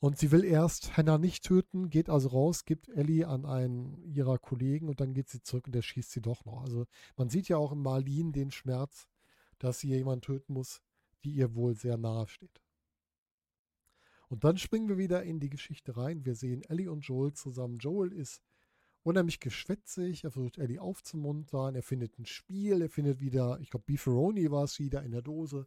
Und 0.00 0.16
sie 0.16 0.30
will 0.30 0.44
erst 0.44 0.96
Hannah 0.96 1.18
nicht 1.18 1.44
töten, 1.44 1.90
geht 1.90 2.08
also 2.08 2.30
raus, 2.30 2.64
gibt 2.64 2.88
Ellie 2.88 3.28
an 3.28 3.44
einen 3.44 4.02
ihrer 4.02 4.38
Kollegen 4.38 4.88
und 4.88 4.98
dann 4.98 5.12
geht 5.12 5.28
sie 5.28 5.42
zurück 5.42 5.66
und 5.66 5.74
der 5.74 5.82
schießt 5.82 6.10
sie 6.10 6.22
doch 6.22 6.46
noch. 6.46 6.62
Also 6.62 6.86
man 7.16 7.28
sieht 7.28 7.48
ja 7.48 7.58
auch 7.58 7.72
in 7.72 7.82
Marlene 7.82 8.32
den 8.32 8.50
Schmerz, 8.50 9.06
dass 9.58 9.80
sie 9.80 9.88
jemanden 9.88 10.22
töten 10.22 10.54
muss, 10.54 10.80
die 11.22 11.32
ihr 11.32 11.54
wohl 11.54 11.74
sehr 11.74 11.98
nahe 11.98 12.26
steht. 12.26 12.62
Und 14.28 14.44
dann 14.44 14.56
springen 14.56 14.88
wir 14.88 14.96
wieder 14.96 15.22
in 15.22 15.38
die 15.38 15.50
Geschichte 15.50 15.96
rein. 15.96 16.24
Wir 16.24 16.34
sehen 16.34 16.62
Ellie 16.62 16.90
und 16.90 17.00
Joel 17.00 17.34
zusammen. 17.34 17.78
Joel 17.78 18.12
ist 18.12 18.42
unheimlich 19.02 19.38
geschwätzig. 19.40 20.24
Er 20.24 20.30
versucht 20.30 20.56
Ellie 20.56 20.80
aufzumuntern. 20.80 21.74
Er 21.74 21.82
findet 21.82 22.18
ein 22.18 22.26
Spiel. 22.26 22.80
Er 22.80 22.88
findet 22.88 23.20
wieder, 23.20 23.58
ich 23.60 23.70
glaube, 23.70 23.84
Beefaroni 23.86 24.50
war 24.50 24.64
es 24.64 24.78
wieder 24.78 25.02
in 25.02 25.10
der 25.10 25.22
Dose. 25.22 25.66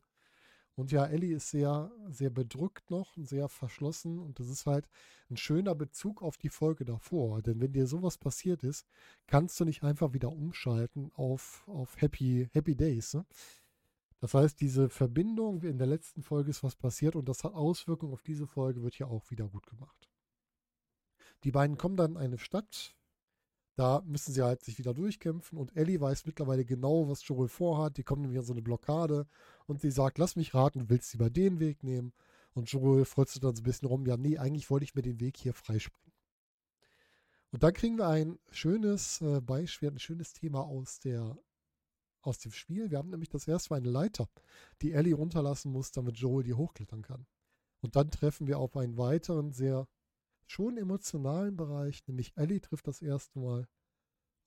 Und 0.75 0.91
ja, 0.91 1.05
Ellie 1.05 1.36
ist 1.36 1.49
sehr, 1.49 1.91
sehr 2.09 2.31
bedrückt 2.31 2.89
noch 2.89 3.15
und 3.15 3.27
sehr 3.27 3.47
verschlossen. 3.47 4.19
Und 4.19 4.39
das 4.39 4.49
ist 4.49 4.65
halt 4.65 4.88
ein 5.29 5.38
schöner 5.38 5.75
Bezug 5.75 6.23
auf 6.23 6.38
die 6.38 6.49
Folge 6.49 6.83
davor. 6.83 7.41
Denn 7.41 7.62
wenn 7.62 7.73
dir 7.73 7.86
sowas 7.86 8.17
passiert 8.17 8.63
ist, 8.63 8.88
kannst 9.27 9.59
du 9.59 9.65
nicht 9.65 9.83
einfach 9.83 10.13
wieder 10.13 10.31
umschalten 10.31 11.12
auf, 11.13 11.63
auf 11.67 12.01
Happy, 12.01 12.49
Happy 12.53 12.75
Days. 12.75 13.13
Ne? 13.13 13.25
Das 14.19 14.33
heißt, 14.33 14.62
diese 14.62 14.89
Verbindung, 14.89 15.62
in 15.62 15.77
der 15.77 15.88
letzten 15.88 16.23
Folge 16.23 16.49
ist 16.49 16.63
was 16.63 16.75
passiert 16.75 17.15
und 17.15 17.29
das 17.29 17.43
hat 17.43 17.53
Auswirkungen 17.53 18.13
auf 18.13 18.23
diese 18.23 18.47
Folge, 18.47 18.81
wird 18.81 18.95
hier 18.95 19.09
auch 19.09 19.29
wieder 19.29 19.47
gut 19.49 19.67
gemacht. 19.67 20.09
Die 21.43 21.51
beiden 21.51 21.77
kommen 21.77 21.97
dann 21.97 22.12
in 22.12 22.17
eine 22.17 22.38
Stadt, 22.38 22.95
da 23.75 24.01
müssen 24.05 24.33
sie 24.33 24.43
halt 24.43 24.63
sich 24.63 24.77
wieder 24.77 24.93
durchkämpfen 24.93 25.57
und 25.57 25.75
Ellie 25.75 25.99
weiß 25.99 26.25
mittlerweile 26.25 26.63
genau, 26.65 27.09
was 27.09 27.27
Joel 27.27 27.47
vorhat. 27.47 27.97
Die 27.97 28.03
kommen 28.03 28.21
nämlich 28.21 28.39
an 28.39 28.45
so 28.45 28.53
eine 28.53 28.62
Blockade 28.62 29.25
und 29.65 29.81
sie 29.81 29.91
sagt, 29.91 30.19
lass 30.19 30.36
mich 30.36 30.53
raten, 30.53 30.79
du 30.79 30.89
willst 30.89 31.13
lieber 31.13 31.29
den 31.29 31.59
Weg 31.59 31.83
nehmen. 31.83 32.13
Und 32.53 32.71
Joel 32.71 33.03
sich 33.05 33.39
dann 33.39 33.55
so 33.55 33.62
ein 33.62 33.63
bisschen 33.63 33.88
rum, 33.88 34.05
ja, 34.05 34.15
nee, 34.15 34.38
eigentlich 34.38 34.69
wollte 34.69 34.83
ich 34.83 34.93
mir 34.93 35.01
den 35.01 35.19
Weg 35.19 35.38
hier 35.38 35.55
freispringen. 35.55 36.13
Und 37.51 37.63
dann 37.63 37.73
kriegen 37.73 37.97
wir 37.97 38.07
ein 38.07 38.38
schönes 38.51 39.21
äh, 39.21 39.41
Beispiel, 39.41 39.89
ein 39.89 39.99
schönes 39.99 40.33
Thema 40.33 40.62
aus 40.62 40.99
der 40.99 41.38
aus 42.21 42.39
dem 42.39 42.51
Spiel. 42.51 42.89
Wir 42.89 42.97
haben 42.97 43.09
nämlich 43.09 43.29
das 43.29 43.47
erste 43.47 43.71
Mal 43.71 43.77
eine 43.77 43.89
Leiter, 43.89 44.29
die 44.81 44.93
Ellie 44.93 45.15
runterlassen 45.15 45.71
muss, 45.71 45.91
damit 45.91 46.17
Joel 46.17 46.43
die 46.43 46.53
hochklettern 46.53 47.01
kann. 47.01 47.25
Und 47.81 47.95
dann 47.95 48.12
treffen 48.12 48.47
wir 48.47 48.59
auf 48.59 48.77
einen 48.77 48.97
weiteren, 48.97 49.51
sehr 49.51 49.88
schon 50.47 50.77
emotionalen 50.77 51.56
Bereich, 51.56 52.06
nämlich 52.08 52.34
Ellie 52.36 52.62
trifft 52.62 52.88
das 52.88 53.01
erste 53.01 53.39
Mal 53.39 53.67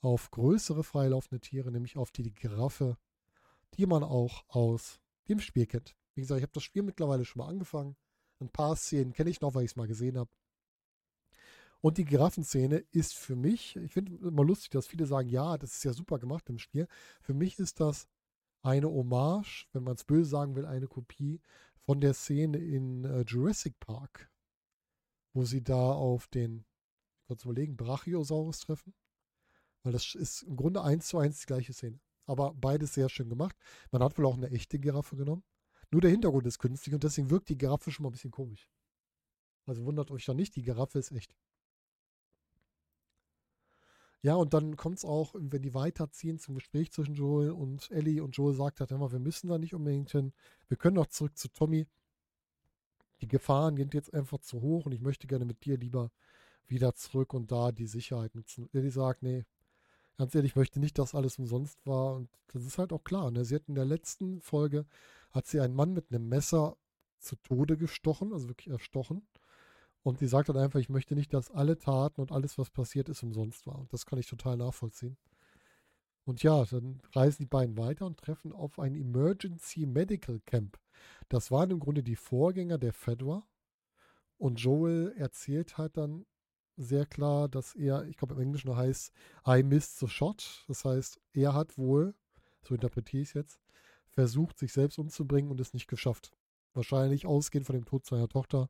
auf 0.01 0.31
größere 0.31 0.85
freilaufende 0.85 1.41
Tiere, 1.41 1.73
nämlich 1.73 1.97
auf 1.97 2.11
die 2.11 2.33
Giraffe, 2.33 2.97
die 3.75 3.87
man 3.87 4.05
auch 4.05 4.45
aus 4.49 5.01
dem 5.29 5.41
Spiel 5.41 5.67
kennt. 5.67 5.97
Wie 6.15 6.21
gesagt, 6.21 6.39
ich 6.39 6.45
habe 6.45 6.53
das 6.53 6.63
Spiel 6.63 6.83
mittlerweile 6.83 7.25
schon 7.25 7.41
mal 7.41 7.49
angefangen. 7.49 7.97
Ein 8.41 8.51
paar 8.51 8.77
Szenen 8.77 9.13
kenne 9.13 9.31
ich 9.31 9.41
noch, 9.41 9.55
weil 9.55 9.65
ich 9.65 9.73
es 9.73 9.77
mal 9.77 9.89
gesehen 9.89 10.19
habe. 10.19 10.31
Und 11.81 11.99
die 11.99 12.05
Giraffenszene 12.05 12.85
ist 12.91 13.15
für 13.15 13.37
mich, 13.37 13.77
ich 13.77 13.93
finde 13.93 14.15
immer 14.27 14.45
lustig, 14.45 14.71
dass 14.71 14.87
viele 14.87 15.07
sagen, 15.07 15.29
ja, 15.29 15.59
das 15.59 15.77
ist 15.77 15.85
ja 15.85 15.93
super 15.93 16.19
gemacht 16.19 16.49
im 16.49 16.59
Spiel. 16.59 16.89
Für 17.21 17.35
mich 17.35 17.59
ist 17.59 17.81
das 17.81 18.09
eine 18.63 18.89
Hommage, 18.89 19.69
wenn 19.73 19.85
man 19.85 19.95
es 19.95 20.05
böse 20.05 20.31
sagen 20.31 20.57
will, 20.57 20.67
eine 20.67 20.89
Kopie 20.89 21.41
von 21.85 22.01
der 22.01 22.15
Szene 22.15 22.59
in 22.59 23.05
äh, 23.05 23.21
Jurassic 23.21 23.79
Park, 23.79 24.31
wo 25.37 25.45
sie 25.45 25.63
da 25.63 25.93
auf 25.93 26.29
den, 26.29 26.65
kurz 27.27 27.45
überlegen, 27.45 27.77
Brachiosaurus 27.77 28.61
treffen. 28.61 28.95
Weil 29.83 29.93
das 29.93 30.15
ist 30.15 30.43
im 30.43 30.57
Grunde 30.57 30.83
eins 30.83 31.09
zu 31.09 31.19
eins 31.19 31.41
die 31.41 31.47
gleiche 31.47 31.75
Szene. 31.75 32.01
Aber 32.25 32.55
beides 32.55 32.95
sehr 32.95 33.11
schön 33.11 33.29
gemacht. 33.29 33.55
Man 33.93 34.03
hat 34.03 34.17
wohl 34.17 34.25
auch 34.25 34.37
eine 34.37 34.51
echte 34.51 34.79
Giraffe 34.79 35.15
genommen. 35.15 35.45
Nur 35.91 36.01
der 36.01 36.11
Hintergrund 36.11 36.47
ist 36.47 36.59
künstlich 36.59 36.95
und 36.95 37.05
deswegen 37.05 37.31
wirkt 37.31 37.51
die 37.51 37.59
Giraffe 37.59 37.93
schon 37.93 38.03
mal 38.03 38.09
ein 38.09 38.13
bisschen 38.13 38.31
komisch. 38.31 38.69
Also 39.67 39.85
wundert 39.85 40.11
euch 40.11 40.25
da 40.25 40.33
nicht, 40.33 40.57
die 40.57 40.63
Giraffe 40.63 40.99
ist 40.99 41.13
echt. 41.13 41.37
Ja, 44.23 44.35
und 44.37 44.55
dann 44.55 44.77
kommt 44.77 44.97
es 44.99 45.05
auch, 45.05 45.35
wenn 45.39 45.63
die 45.63 45.75
weiterziehen 45.75 46.39
zum 46.39 46.55
Gespräch 46.55 46.91
zwischen 46.93 47.15
Joel 47.15 47.51
und 47.51 47.91
Ellie 47.91 48.25
und 48.25 48.37
Joel 48.37 48.55
sagt 48.55 48.81
halt 48.81 48.91
immer, 48.91 49.13
wir 49.13 49.21
müssen 49.21 49.49
da 49.49 49.59
nicht 49.59 49.75
unbedingt 49.75 50.11
hin. 50.11 50.33
Wir 50.69 50.79
können 50.79 50.99
auch 50.99 51.07
zurück 51.07 51.37
zu 51.37 51.49
Tommy. 51.49 51.87
Die 53.21 53.29
Gefahren 53.29 53.77
sind 53.77 53.95
jetzt 53.95 54.13
einfach 54.13 54.39
zu 54.39 54.61
hoch 54.61 54.87
und 54.87 54.93
ich 54.93 55.01
möchte 55.01 55.27
gerne 55.27 55.45
mit 55.45 55.65
dir 55.65 55.79
lieber 55.79 56.11
wieder 56.69 56.95
zurück 56.95 57.35
und 57.35 57.51
da 57.51 57.73
die 57.73 57.87
Sicherheit 57.87 58.35
nutzen. 58.35 58.69
Ellie 58.73 58.91
sagt, 58.91 59.23
nee, 59.23 59.45
ganz 60.19 60.35
ehrlich, 60.35 60.53
ich 60.53 60.57
möchte 60.57 60.81
nicht, 60.81 60.99
dass 60.99 61.15
alles 61.15 61.39
umsonst 61.39 61.87
war. 61.87 62.15
Und 62.15 62.29
das 62.53 62.65
ist 62.65 62.79
halt 62.79 62.93
auch 62.93 63.05
klar. 63.05 63.31
Ne? 63.31 63.45
Sie 63.45 63.55
hat 63.55 63.69
in 63.69 63.75
der 63.75 63.85
letzten 63.85 64.41
Folge, 64.41 64.87
hat 65.31 65.47
sie 65.47 65.61
einen 65.61 65.75
Mann 65.75 65.93
mit 65.93 66.11
einem 66.11 66.29
Messer 66.29 66.77
zu 67.19 67.37
Tode 67.37 67.77
gestochen, 67.77 68.33
also 68.33 68.49
wirklich 68.49 68.69
erstochen. 68.69 69.27
Und 70.03 70.19
sie 70.19 70.29
sagt 70.29 70.49
dann 70.49 70.57
einfach, 70.57 70.79
ich 70.79 70.89
möchte 70.89 71.15
nicht, 71.15 71.35
dass 71.35 71.51
alle 71.51 71.79
Taten 71.79 72.21
und 72.21 72.33
alles, 72.33 72.59
was 72.59 72.71
passiert 72.71 73.09
ist, 73.09 73.23
umsonst 73.23 73.67
war. 73.67 73.79
Und 73.79 73.93
das 73.93 74.07
kann 74.07 74.19
ich 74.19 74.27
total 74.27 74.57
nachvollziehen. 74.57 75.17
Und 76.25 76.43
ja, 76.43 76.65
dann 76.65 77.01
reisen 77.13 77.43
die 77.43 77.49
beiden 77.49 77.77
weiter 77.77 78.07
und 78.07 78.19
treffen 78.19 78.53
auf 78.53 78.79
ein 78.79 78.95
Emergency 78.95 79.87
Medical 79.87 80.41
Camp. 80.47 80.79
Das 81.29 81.51
waren 81.51 81.71
im 81.71 81.81
Grunde 81.81 82.03
die 82.03 82.17
Vorgänger 82.17 82.79
der 82.79 82.93
Fedra. 82.93 83.47
Und 84.39 84.61
Joel 84.61 85.15
erzählt 85.17 85.79
halt 85.79 85.97
dann 85.97 86.27
sehr 86.77 87.07
klar, 87.07 87.49
dass 87.49 87.75
er, 87.75 88.05
ich 88.05 88.17
glaube 88.17 88.35
im 88.35 88.41
Englischen 88.41 88.77
heißt, 88.77 89.13
I 89.47 89.63
missed 89.63 89.99
the 89.99 90.09
shot. 90.09 90.65
Das 90.69 90.85
heißt, 90.85 91.21
er 91.33 91.55
hat 91.55 91.79
wohl, 91.79 92.15
so 92.63 92.75
interpretiere 92.75 93.23
ich 93.23 93.29
es 93.31 93.35
jetzt, 93.35 93.61
versucht, 94.09 94.59
sich 94.59 94.73
selbst 94.73 94.99
umzubringen 94.99 95.51
und 95.51 95.61
es 95.61 95.75
nicht 95.75 95.89
geschafft. 95.89 96.33
Wahrscheinlich 96.75 97.27
ausgehend 97.27 97.67
von 97.67 97.75
dem 97.75 97.87
Tod 97.87 98.05
seiner 98.05 98.29
Tochter 98.29 98.69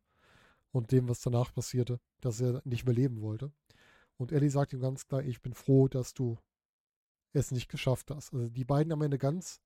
und 0.70 0.92
dem, 0.92 1.08
was 1.08 1.20
danach 1.20 1.52
passierte, 1.52 2.00
dass 2.20 2.40
er 2.40 2.62
nicht 2.64 2.84
mehr 2.84 2.94
leben 2.94 3.20
wollte. 3.20 3.52
Und 4.16 4.32
Ellie 4.32 4.50
sagt 4.50 4.72
ihm 4.72 4.80
ganz 4.80 5.06
klar, 5.06 5.22
ich 5.22 5.42
bin 5.42 5.54
froh, 5.54 5.88
dass 5.88 6.14
du 6.14 6.38
es 7.32 7.50
nicht 7.50 7.68
geschafft 7.68 8.10
hast. 8.10 8.32
Also 8.32 8.48
die 8.48 8.64
beiden 8.64 8.92
haben 8.92 9.02
eine 9.02 9.18
ganz, 9.18 9.60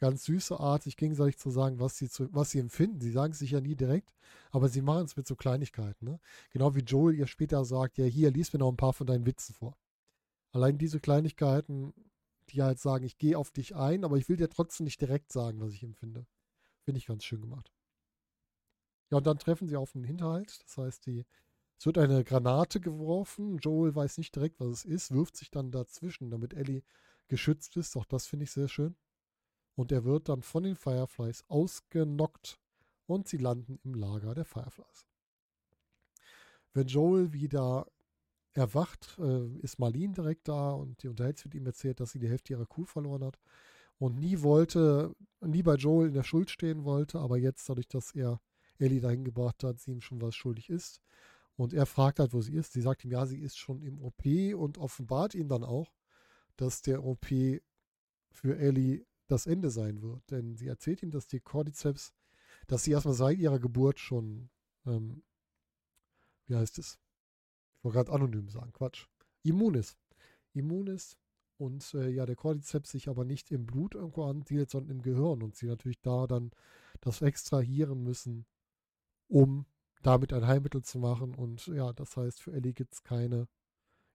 ganz 0.00 0.24
süße 0.24 0.58
Art, 0.58 0.82
sich 0.82 0.96
gegenseitig 0.96 1.38
zu 1.38 1.50
sagen, 1.50 1.78
was 1.78 1.96
sie, 1.96 2.08
zu, 2.08 2.32
was 2.34 2.50
sie 2.50 2.58
empfinden. 2.58 3.00
Sie 3.00 3.12
sagen 3.12 3.32
es 3.32 3.38
sich 3.38 3.52
ja 3.52 3.60
nie 3.60 3.76
direkt, 3.76 4.12
aber 4.50 4.68
sie 4.68 4.82
machen 4.82 5.04
es 5.04 5.16
mit 5.16 5.26
so 5.26 5.36
Kleinigkeiten. 5.36 6.04
Ne? 6.06 6.20
Genau 6.52 6.74
wie 6.74 6.80
Joel 6.80 7.14
ihr 7.14 7.26
später 7.26 7.64
sagt, 7.64 7.98
ja, 7.98 8.06
hier, 8.06 8.30
lies 8.30 8.52
mir 8.52 8.58
noch 8.58 8.70
ein 8.70 8.76
paar 8.76 8.94
von 8.94 9.06
deinen 9.06 9.26
Witzen 9.26 9.54
vor. 9.54 9.76
Allein 10.52 10.78
diese 10.78 11.00
Kleinigkeiten, 11.00 11.94
die 12.48 12.62
halt 12.62 12.80
sagen, 12.80 13.04
ich 13.04 13.18
gehe 13.18 13.38
auf 13.38 13.50
dich 13.52 13.76
ein, 13.76 14.04
aber 14.04 14.16
ich 14.16 14.28
will 14.28 14.36
dir 14.36 14.48
trotzdem 14.48 14.84
nicht 14.84 15.00
direkt 15.00 15.30
sagen, 15.30 15.60
was 15.60 15.72
ich 15.72 15.82
empfinde. 15.82 16.26
Finde 16.82 16.98
ich 16.98 17.06
ganz 17.06 17.24
schön 17.24 17.42
gemacht. 17.42 17.70
Ja, 19.10 19.18
und 19.18 19.26
dann 19.26 19.38
treffen 19.38 19.68
sie 19.68 19.76
auf 19.76 19.94
einen 19.94 20.04
Hinterhalt. 20.04 20.60
Das 20.64 20.78
heißt, 20.78 21.06
die, 21.06 21.26
es 21.78 21.86
wird 21.86 21.98
eine 21.98 22.24
Granate 22.24 22.80
geworfen. 22.80 23.58
Joel 23.58 23.94
weiß 23.94 24.18
nicht 24.18 24.34
direkt, 24.34 24.60
was 24.60 24.68
es 24.68 24.84
ist, 24.84 25.10
wirft 25.12 25.36
sich 25.36 25.50
dann 25.50 25.70
dazwischen, 25.70 26.30
damit 26.30 26.54
Ellie 26.54 26.82
geschützt 27.28 27.76
ist. 27.76 27.96
Auch 27.96 28.06
das 28.06 28.26
finde 28.26 28.44
ich 28.44 28.50
sehr 28.50 28.68
schön. 28.68 28.96
Und 29.80 29.92
er 29.92 30.04
wird 30.04 30.28
dann 30.28 30.42
von 30.42 30.64
den 30.64 30.76
Fireflies 30.76 31.42
ausgenockt 31.48 32.60
und 33.06 33.28
sie 33.28 33.38
landen 33.38 33.80
im 33.82 33.94
Lager 33.94 34.34
der 34.34 34.44
Fireflies. 34.44 35.06
Wenn 36.74 36.86
Joel 36.86 37.32
wieder 37.32 37.86
erwacht, 38.52 39.16
äh, 39.18 39.46
ist 39.60 39.78
Marlene 39.78 40.12
direkt 40.12 40.48
da 40.48 40.72
und 40.72 41.02
die 41.02 41.08
unterhält 41.08 41.38
sich 41.38 41.46
mit 41.46 41.54
ihm 41.54 41.64
erzählt, 41.64 41.98
dass 41.98 42.12
sie 42.12 42.18
die 42.18 42.28
Hälfte 42.28 42.52
ihrer 42.52 42.66
Kuh 42.66 42.84
verloren 42.84 43.24
hat 43.24 43.38
und 43.96 44.18
nie 44.18 44.42
wollte, 44.42 45.16
nie 45.40 45.62
bei 45.62 45.76
Joel 45.76 46.08
in 46.08 46.14
der 46.14 46.24
Schuld 46.24 46.50
stehen 46.50 46.84
wollte, 46.84 47.18
aber 47.18 47.38
jetzt 47.38 47.66
dadurch, 47.66 47.88
dass 47.88 48.14
er 48.14 48.38
Ellie 48.78 49.00
dahin 49.00 49.24
gebracht 49.24 49.64
hat, 49.64 49.80
sie 49.80 49.92
ihm 49.92 50.02
schon 50.02 50.20
was 50.20 50.34
schuldig 50.34 50.68
ist. 50.68 51.00
Und 51.56 51.72
er 51.72 51.86
fragt 51.86 52.18
halt, 52.18 52.34
wo 52.34 52.42
sie 52.42 52.52
ist. 52.52 52.74
Sie 52.74 52.82
sagt 52.82 53.02
ihm, 53.06 53.12
ja, 53.12 53.24
sie 53.24 53.40
ist 53.40 53.56
schon 53.56 53.80
im 53.80 53.98
OP 54.02 54.26
und 54.54 54.76
offenbart 54.76 55.34
ihm 55.34 55.48
dann 55.48 55.64
auch, 55.64 55.94
dass 56.58 56.82
der 56.82 57.02
OP 57.02 57.28
für 58.30 58.58
Ellie 58.58 59.06
das 59.30 59.46
Ende 59.46 59.70
sein 59.70 60.02
wird. 60.02 60.30
Denn 60.30 60.56
sie 60.56 60.68
erzählt 60.68 61.02
ihm, 61.02 61.10
dass 61.10 61.26
die 61.26 61.40
Cordyceps, 61.40 62.12
dass 62.66 62.84
sie 62.84 62.92
erstmal 62.92 63.14
seit 63.14 63.38
ihrer 63.38 63.58
Geburt 63.58 63.98
schon, 63.98 64.50
ähm, 64.86 65.22
wie 66.46 66.56
heißt 66.56 66.78
es? 66.78 66.98
Ich 67.78 67.84
wollte 67.84 67.96
gerade 67.96 68.12
anonym 68.12 68.48
sagen, 68.48 68.72
Quatsch. 68.72 69.06
Immun 69.42 69.74
ist. 69.74 69.96
Immun 70.52 70.88
ist 70.88 71.16
und 71.60 71.92
äh, 71.94 72.08
ja, 72.08 72.24
der 72.24 72.36
Cordyceps 72.36 72.90
sich 72.90 73.08
aber 73.08 73.24
nicht 73.24 73.50
im 73.50 73.66
Blut 73.66 73.94
irgendwo 73.94 74.24
ansiedelt, 74.24 74.70
sondern 74.70 74.96
im 74.96 75.02
Gehirn 75.02 75.42
und 75.42 75.56
sie 75.56 75.66
natürlich 75.66 76.00
da 76.00 76.26
dann 76.26 76.50
das 77.00 77.20
extrahieren 77.22 78.02
müssen, 78.02 78.46
um 79.28 79.66
damit 80.02 80.32
ein 80.32 80.46
Heilmittel 80.46 80.82
zu 80.82 80.98
machen. 80.98 81.34
Und 81.34 81.66
ja, 81.66 81.92
das 81.92 82.16
heißt, 82.16 82.40
für 82.40 82.52
Ellie 82.52 82.72
gibt 82.72 82.94
es 82.94 83.02
keine 83.02 83.46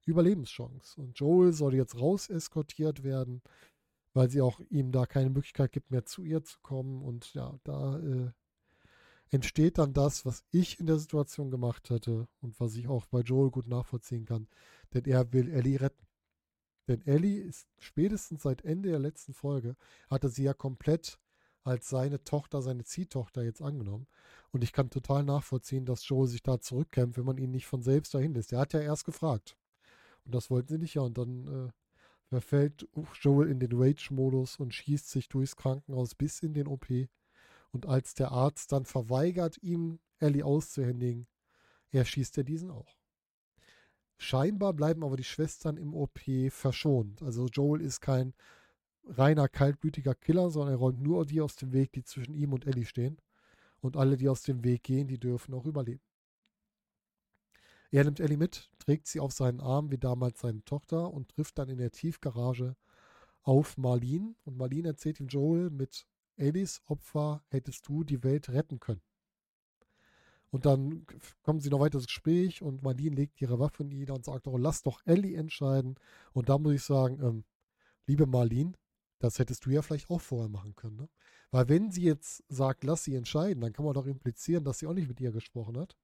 Überlebenschance. 0.05 0.99
Und 0.99 1.19
Joel 1.19 1.53
soll 1.53 1.75
jetzt 1.75 1.99
raus 1.99 2.29
eskortiert 2.29 3.03
werden, 3.03 3.41
weil 4.15 4.29
sie 4.29 4.41
auch 4.41 4.61
ihm 4.69 4.91
da 4.91 5.05
keine 5.05 5.29
Möglichkeit 5.29 5.73
gibt, 5.73 5.91
mehr 5.91 6.05
zu 6.05 6.23
ihr 6.23 6.41
zu 6.41 6.57
kommen. 6.61 7.03
Und 7.03 7.33
ja, 7.33 7.59
da 7.65 7.99
äh, 7.99 8.31
entsteht 9.29 9.77
dann 9.77 9.93
das, 9.93 10.25
was 10.25 10.45
ich 10.51 10.79
in 10.79 10.87
der 10.87 10.97
Situation 10.97 11.51
gemacht 11.51 11.89
hätte 11.89 12.27
und 12.41 12.57
was 12.59 12.75
ich 12.75 12.87
auch 12.87 13.05
bei 13.07 13.19
Joel 13.19 13.51
gut 13.51 13.67
nachvollziehen 13.67 14.25
kann. 14.25 14.47
Denn 14.93 15.03
er 15.03 15.33
will 15.33 15.51
Ellie 15.51 15.81
retten. 15.81 16.07
Denn 16.87 17.05
Ellie 17.05 17.41
ist 17.41 17.67
spätestens 17.77 18.43
seit 18.43 18.63
Ende 18.63 18.89
der 18.89 18.99
letzten 18.99 19.33
Folge, 19.33 19.75
hatte 20.09 20.29
sie 20.29 20.43
ja 20.43 20.53
komplett 20.53 21.19
als 21.63 21.89
seine 21.89 22.23
Tochter, 22.23 22.61
seine 22.61 22.85
Ziehtochter 22.85 23.43
jetzt 23.43 23.61
angenommen. 23.61 24.07
Und 24.51 24.63
ich 24.63 24.71
kann 24.71 24.91
total 24.91 25.23
nachvollziehen, 25.23 25.85
dass 25.85 26.07
Joel 26.07 26.27
sich 26.27 26.41
da 26.41 26.61
zurückkämpft, 26.61 27.17
wenn 27.17 27.25
man 27.25 27.37
ihn 27.37 27.51
nicht 27.51 27.67
von 27.67 27.81
selbst 27.81 28.13
dahin 28.13 28.33
lässt. 28.33 28.53
Er 28.53 28.59
hat 28.59 28.71
ja 28.71 28.79
erst 28.79 29.03
gefragt. 29.03 29.57
Und 30.23 30.33
das 30.33 30.49
wollten 30.49 30.69
sie 30.69 30.77
nicht, 30.77 30.93
ja. 30.93 31.01
Und 31.01 31.17
dann 31.17 31.47
äh, 31.47 31.71
verfällt 32.27 32.87
Joel 33.21 33.49
in 33.49 33.59
den 33.59 33.71
Rage-Modus 33.73 34.57
und 34.57 34.73
schießt 34.73 35.09
sich 35.09 35.29
durchs 35.29 35.55
Krankenhaus 35.55 36.15
bis 36.15 36.39
in 36.39 36.53
den 36.53 36.67
OP. 36.67 36.87
Und 37.71 37.85
als 37.85 38.13
der 38.13 38.31
Arzt 38.31 38.71
dann 38.71 38.85
verweigert, 38.85 39.57
ihm 39.61 39.99
Ellie 40.19 40.45
auszuhändigen, 40.45 41.27
erschießt 41.91 42.37
er 42.37 42.43
diesen 42.43 42.71
auch. 42.71 42.97
Scheinbar 44.17 44.73
bleiben 44.73 45.03
aber 45.03 45.17
die 45.17 45.23
Schwestern 45.23 45.77
im 45.77 45.93
OP 45.93 46.19
verschont. 46.49 47.21
Also 47.21 47.47
Joel 47.47 47.81
ist 47.81 47.99
kein 48.01 48.33
reiner 49.05 49.47
kaltblütiger 49.47 50.15
Killer, 50.15 50.49
sondern 50.49 50.75
er 50.75 50.79
räumt 50.79 51.01
nur 51.01 51.25
die 51.25 51.41
aus 51.41 51.55
dem 51.55 51.73
Weg, 51.73 51.91
die 51.93 52.03
zwischen 52.03 52.33
ihm 52.33 52.53
und 52.53 52.65
Ellie 52.65 52.85
stehen. 52.85 53.17
Und 53.81 53.97
alle, 53.97 54.17
die 54.17 54.29
aus 54.29 54.41
dem 54.43 54.63
Weg 54.63 54.83
gehen, 54.83 55.07
die 55.07 55.19
dürfen 55.19 55.53
auch 55.53 55.65
überleben. 55.65 56.01
Er 57.95 58.03
nimmt 58.03 58.19
Ellie 58.19 58.35
mit, 58.35 58.69
trägt 58.79 59.07
sie 59.07 59.21
auf 59.21 59.31
seinen 59.31 59.61
Arm 59.61 59.89
wie 59.89 59.97
damals 59.97 60.41
seine 60.41 60.65
Tochter 60.65 61.13
und 61.13 61.29
trifft 61.29 61.57
dann 61.57 61.69
in 61.69 61.77
der 61.77 61.91
Tiefgarage 61.91 62.75
auf 63.41 63.77
Marlene. 63.77 64.35
Und 64.43 64.57
Marlene 64.57 64.89
erzählt 64.89 65.21
ihm 65.21 65.29
Joel, 65.29 65.69
mit 65.69 66.05
Ellies 66.35 66.81
Opfer 66.87 67.41
hättest 67.47 67.87
du 67.87 68.03
die 68.03 68.21
Welt 68.21 68.49
retten 68.49 68.81
können. 68.81 69.01
Und 70.51 70.65
dann 70.65 71.05
kommen 71.41 71.61
sie 71.61 71.69
noch 71.69 71.79
weiter 71.79 71.99
ins 71.99 72.07
Gespräch 72.07 72.61
und 72.61 72.83
Marlene 72.83 73.15
legt 73.15 73.39
ihre 73.39 73.59
Waffe 73.59 73.85
nieder 73.85 74.13
und 74.13 74.25
sagt, 74.25 74.45
oh, 74.49 74.57
lass 74.57 74.83
doch 74.83 74.99
Ellie 75.05 75.37
entscheiden. 75.37 75.95
Und 76.33 76.49
da 76.49 76.57
muss 76.57 76.73
ich 76.73 76.83
sagen, 76.83 77.21
ähm, 77.23 77.45
liebe 78.07 78.25
Marlene, 78.25 78.73
das 79.19 79.39
hättest 79.39 79.65
du 79.65 79.69
ja 79.69 79.81
vielleicht 79.81 80.09
auch 80.09 80.19
vorher 80.19 80.49
machen 80.49 80.75
können. 80.75 80.97
Ne? 80.97 81.09
Weil 81.49 81.69
wenn 81.69 81.91
sie 81.91 82.03
jetzt 82.03 82.43
sagt, 82.49 82.83
lass 82.83 83.05
sie 83.05 83.15
entscheiden, 83.15 83.61
dann 83.61 83.71
kann 83.71 83.85
man 83.85 83.93
doch 83.93 84.05
implizieren, 84.05 84.65
dass 84.65 84.79
sie 84.79 84.87
auch 84.87 84.93
nicht 84.93 85.07
mit 85.07 85.21
ihr 85.21 85.31
gesprochen 85.31 85.77
hat, 85.77 85.95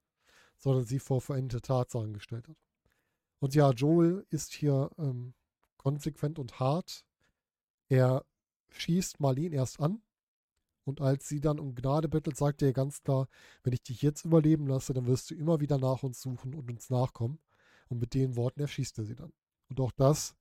sondern 0.62 0.86
sie 0.86 1.00
vor 1.00 1.20
veränderte 1.20 1.68
Tatsachen 1.68 2.14
gestellt 2.14 2.48
hat. 2.48 2.58
Und 3.40 3.56
ja, 3.56 3.72
Joel 3.72 4.26
ist 4.30 4.54
hier 4.54 4.90
ähm, 4.98 5.34
konsequent 5.78 6.38
und 6.40 6.60
hart. 6.60 7.04
Er 7.90 8.24
schießt 8.70 9.20
Marlene 9.20 9.56
erst 9.56 9.80
an 9.80 10.02
und 10.84 11.02
als 11.02 11.28
sie 11.28 11.42
dann 11.42 11.60
um 11.60 11.76
Gnade 11.76 12.08
bettelt, 12.08 12.38
sagt 12.38 12.62
er 12.62 12.74
ganz 12.74 13.02
klar, 13.02 13.28
wenn 13.64 13.74
ich 13.74 13.84
dich 13.84 14.02
jetzt 14.02 14.26
überleben 14.26 14.68
lasse, 14.68 14.94
dann 14.94 15.08
wirst 15.08 15.32
du 15.32 15.36
immer 15.36 15.60
wieder 15.60 15.78
nach 15.78 16.04
uns 16.04 16.22
suchen 16.22 16.54
und 16.54 16.70
uns 16.70 16.90
nachkommen. 16.90 17.40
Und 17.90 18.00
mit 18.00 18.14
den 18.14 18.36
Worten 18.36 18.62
erschießt 18.62 19.00
er 19.00 19.06
sie 19.06 19.16
dann. 19.16 19.34
Und 19.70 19.80
auch 19.80 19.92
das 19.92 20.36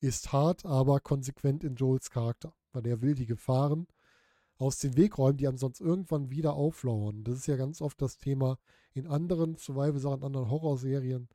ist 0.00 0.32
hart, 0.32 0.64
aber 0.64 1.00
konsequent 1.00 1.62
in 1.62 1.76
Joels 1.76 2.10
Charakter, 2.10 2.52
weil 2.72 2.86
er 2.86 3.02
will 3.02 3.14
die 3.14 3.26
Gefahren 3.26 3.86
aus 4.60 4.78
dem 4.78 4.94
Weg 4.96 5.16
räumen, 5.16 5.38
die 5.38 5.48
sonst 5.56 5.80
irgendwann 5.80 6.30
wieder 6.30 6.52
auflauern. 6.52 7.24
Das 7.24 7.36
ist 7.36 7.46
ja 7.46 7.56
ganz 7.56 7.80
oft 7.80 8.00
das 8.02 8.18
Thema 8.18 8.58
in 8.92 9.06
anderen 9.06 9.56
Survival-Sachen, 9.56 10.22
anderen 10.22 10.50
Horrorserien, 10.50 11.30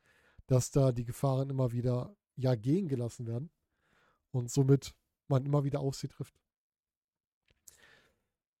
dass 0.46 0.70
da 0.70 0.92
die 0.92 1.04
Gefahren 1.04 1.50
immer 1.50 1.72
wieder 1.72 2.14
ja 2.36 2.54
gehen 2.54 2.86
gelassen 2.86 3.26
werden 3.26 3.50
und 4.30 4.48
somit 4.48 4.94
man 5.26 5.44
immer 5.44 5.64
wieder 5.64 5.80
auf 5.80 5.96
sie 5.96 6.06
trifft. 6.06 6.40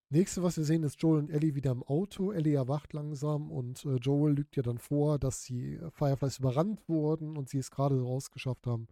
Nächste, 0.08 0.42
was 0.42 0.56
wir 0.56 0.64
sehen, 0.64 0.82
ist 0.82 1.00
Joel 1.00 1.20
und 1.20 1.30
Ellie 1.30 1.54
wieder 1.54 1.70
im 1.70 1.84
Auto. 1.84 2.32
Ellie 2.32 2.56
erwacht 2.56 2.92
langsam 2.92 3.52
und 3.52 3.84
äh, 3.84 3.96
Joel 3.96 4.34
lügt 4.34 4.56
ihr 4.56 4.62
dann 4.64 4.78
vor, 4.78 5.20
dass 5.20 5.42
die 5.42 5.78
Fireflies 5.92 6.38
überrannt 6.38 6.88
wurden 6.88 7.36
und 7.36 7.48
sie 7.48 7.58
es 7.58 7.70
gerade 7.70 8.00
rausgeschafft 8.00 8.66
haben 8.66 8.88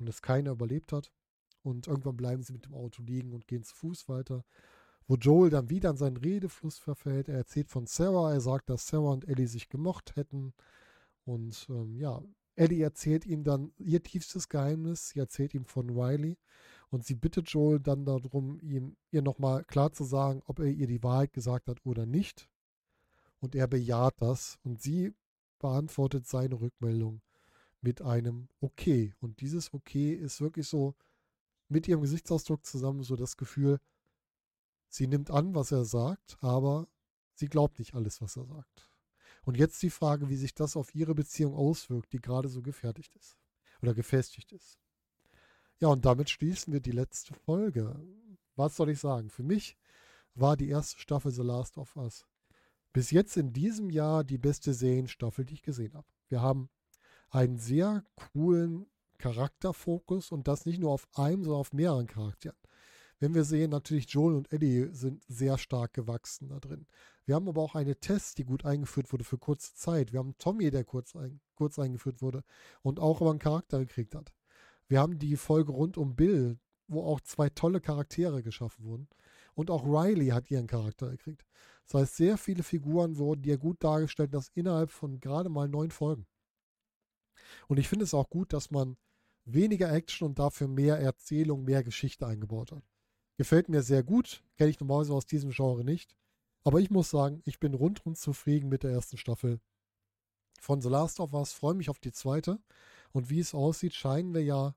und 0.00 0.08
es 0.08 0.20
keiner 0.20 0.50
überlebt 0.50 0.92
hat. 0.92 1.12
Und 1.62 1.86
irgendwann 1.86 2.16
bleiben 2.16 2.42
sie 2.42 2.52
mit 2.52 2.64
dem 2.64 2.74
Auto 2.74 3.04
liegen 3.04 3.32
und 3.32 3.46
gehen 3.46 3.62
zu 3.62 3.74
Fuß 3.76 4.08
weiter. 4.08 4.44
Wo 5.06 5.16
Joel 5.16 5.50
dann 5.50 5.70
wieder 5.70 5.90
in 5.90 5.96
seinen 5.96 6.16
Redefluss 6.16 6.78
verfällt. 6.78 7.28
Er 7.28 7.36
erzählt 7.36 7.68
von 7.68 7.86
Sarah. 7.86 8.32
Er 8.32 8.40
sagt, 8.40 8.70
dass 8.70 8.86
Sarah 8.86 9.12
und 9.12 9.28
Ellie 9.28 9.48
sich 9.48 9.68
gemocht 9.68 10.16
hätten. 10.16 10.52
Und 11.24 11.66
ähm, 11.70 11.96
ja, 11.98 12.22
Ellie 12.54 12.82
erzählt 12.82 13.26
ihm 13.26 13.44
dann 13.44 13.72
ihr 13.78 14.02
tiefstes 14.02 14.48
Geheimnis. 14.48 15.10
Sie 15.10 15.18
erzählt 15.18 15.54
ihm 15.54 15.64
von 15.64 15.90
Riley. 15.90 16.38
Und 16.90 17.04
sie 17.04 17.14
bittet 17.14 17.48
Joel 17.48 17.80
dann 17.80 18.04
darum, 18.04 18.58
ihm 18.60 18.96
ihr 19.10 19.22
nochmal 19.22 19.64
klar 19.64 19.92
zu 19.92 20.04
sagen, 20.04 20.42
ob 20.44 20.58
er 20.58 20.66
ihr 20.66 20.86
die 20.86 21.02
Wahrheit 21.02 21.32
gesagt 21.32 21.68
hat 21.68 21.78
oder 21.84 22.06
nicht. 22.06 22.48
Und 23.40 23.54
er 23.54 23.66
bejaht 23.66 24.14
das. 24.18 24.58
Und 24.62 24.82
sie 24.82 25.12
beantwortet 25.58 26.26
seine 26.26 26.60
Rückmeldung 26.60 27.22
mit 27.80 28.02
einem 28.02 28.48
Okay. 28.60 29.14
Und 29.20 29.40
dieses 29.40 29.72
Okay 29.72 30.12
ist 30.12 30.40
wirklich 30.40 30.68
so 30.68 30.94
mit 31.68 31.88
ihrem 31.88 32.02
Gesichtsausdruck 32.02 32.64
zusammen 32.64 33.02
so 33.02 33.16
das 33.16 33.36
Gefühl, 33.36 33.78
sie 34.92 35.06
nimmt 35.06 35.30
an, 35.30 35.54
was 35.54 35.72
er 35.72 35.84
sagt, 35.84 36.36
aber 36.40 36.88
sie 37.34 37.48
glaubt 37.48 37.78
nicht 37.78 37.94
alles, 37.94 38.20
was 38.20 38.36
er 38.36 38.46
sagt. 38.46 38.90
Und 39.44 39.56
jetzt 39.56 39.82
die 39.82 39.90
Frage, 39.90 40.28
wie 40.28 40.36
sich 40.36 40.54
das 40.54 40.76
auf 40.76 40.94
ihre 40.94 41.14
Beziehung 41.14 41.54
auswirkt, 41.54 42.12
die 42.12 42.20
gerade 42.20 42.48
so 42.48 42.62
gefertigt 42.62 43.14
ist 43.16 43.36
oder 43.80 43.94
gefestigt 43.94 44.52
ist. 44.52 44.78
Ja, 45.80 45.88
und 45.88 46.04
damit 46.04 46.30
schließen 46.30 46.72
wir 46.72 46.80
die 46.80 46.92
letzte 46.92 47.34
Folge. 47.34 48.00
Was 48.54 48.76
soll 48.76 48.90
ich 48.90 49.00
sagen? 49.00 49.30
Für 49.30 49.42
mich 49.42 49.76
war 50.34 50.56
die 50.56 50.68
erste 50.68 51.00
Staffel 51.00 51.32
The 51.32 51.42
Last 51.42 51.78
of 51.78 51.96
Us 51.96 52.24
bis 52.92 53.10
jetzt 53.10 53.36
in 53.36 53.52
diesem 53.52 53.90
Jahr 53.90 54.24
die 54.24 54.38
beste 54.38 54.74
Serienstaffel, 54.74 55.44
die 55.44 55.54
ich 55.54 55.62
gesehen 55.62 55.94
habe. 55.94 56.06
Wir 56.28 56.42
haben 56.42 56.68
einen 57.30 57.58
sehr 57.58 58.04
coolen 58.32 58.86
Charakterfokus 59.18 60.30
und 60.32 60.48
das 60.48 60.66
nicht 60.66 60.78
nur 60.78 60.92
auf 60.92 61.08
einem, 61.14 61.44
sondern 61.44 61.60
auf 61.60 61.72
mehreren 61.72 62.06
Charakteren. 62.06 62.56
Wenn 63.22 63.36
wir 63.36 63.44
sehen, 63.44 63.70
natürlich 63.70 64.08
Joel 64.08 64.34
und 64.34 64.52
Eddie 64.52 64.88
sind 64.90 65.22
sehr 65.28 65.56
stark 65.56 65.92
gewachsen 65.92 66.48
da 66.48 66.58
drin. 66.58 66.88
Wir 67.24 67.36
haben 67.36 67.46
aber 67.46 67.62
auch 67.62 67.76
eine 67.76 67.94
Test, 67.94 68.38
die 68.38 68.44
gut 68.44 68.64
eingeführt 68.64 69.12
wurde 69.12 69.22
für 69.22 69.38
kurze 69.38 69.76
Zeit. 69.76 70.12
Wir 70.12 70.18
haben 70.18 70.36
Tommy, 70.38 70.72
der 70.72 70.82
kurz, 70.82 71.14
ein, 71.14 71.40
kurz 71.54 71.78
eingeführt 71.78 72.20
wurde 72.20 72.42
und 72.82 72.98
auch 72.98 73.20
aber 73.20 73.30
einen 73.30 73.38
Charakter 73.38 73.78
gekriegt 73.78 74.16
hat. 74.16 74.32
Wir 74.88 74.98
haben 74.98 75.20
die 75.20 75.36
Folge 75.36 75.70
rund 75.70 75.98
um 75.98 76.16
Bill, 76.16 76.58
wo 76.88 77.04
auch 77.04 77.20
zwei 77.20 77.48
tolle 77.48 77.80
Charaktere 77.80 78.42
geschaffen 78.42 78.84
wurden. 78.84 79.06
Und 79.54 79.70
auch 79.70 79.84
Riley 79.84 80.30
hat 80.30 80.50
ihren 80.50 80.66
Charakter 80.66 81.08
gekriegt. 81.08 81.46
Das 81.86 82.00
heißt, 82.00 82.16
sehr 82.16 82.36
viele 82.36 82.64
Figuren 82.64 83.18
wurden 83.18 83.42
dir 83.42 83.56
gut 83.56 83.84
dargestellt, 83.84 84.34
das 84.34 84.50
innerhalb 84.54 84.90
von 84.90 85.20
gerade 85.20 85.48
mal 85.48 85.68
neun 85.68 85.92
Folgen. 85.92 86.26
Und 87.68 87.78
ich 87.78 87.88
finde 87.88 88.04
es 88.04 88.14
auch 88.14 88.28
gut, 88.28 88.52
dass 88.52 88.72
man 88.72 88.96
weniger 89.44 89.92
Action 89.92 90.26
und 90.26 90.40
dafür 90.40 90.66
mehr 90.66 90.98
Erzählung, 90.98 91.62
mehr 91.62 91.84
Geschichte 91.84 92.26
eingebaut 92.26 92.72
hat. 92.72 92.82
Gefällt 93.42 93.68
mir 93.68 93.82
sehr 93.82 94.04
gut, 94.04 94.44
kenne 94.56 94.70
ich 94.70 94.78
normalerweise 94.78 95.14
aus 95.14 95.26
diesem 95.26 95.50
Genre 95.50 95.82
nicht. 95.82 96.14
Aber 96.62 96.78
ich 96.78 96.90
muss 96.90 97.10
sagen, 97.10 97.42
ich 97.44 97.58
bin 97.58 97.74
rundum 97.74 98.14
zufrieden 98.14 98.68
mit 98.68 98.84
der 98.84 98.92
ersten 98.92 99.18
Staffel 99.18 99.58
von 100.60 100.80
The 100.80 100.88
Last 100.88 101.18
of 101.18 101.32
Us, 101.32 101.52
freue 101.52 101.74
mich 101.74 101.90
auf 101.90 101.98
die 101.98 102.12
zweite. 102.12 102.60
Und 103.10 103.30
wie 103.30 103.40
es 103.40 103.52
aussieht, 103.52 103.94
scheinen 103.94 104.32
wir 104.32 104.44
ja 104.44 104.76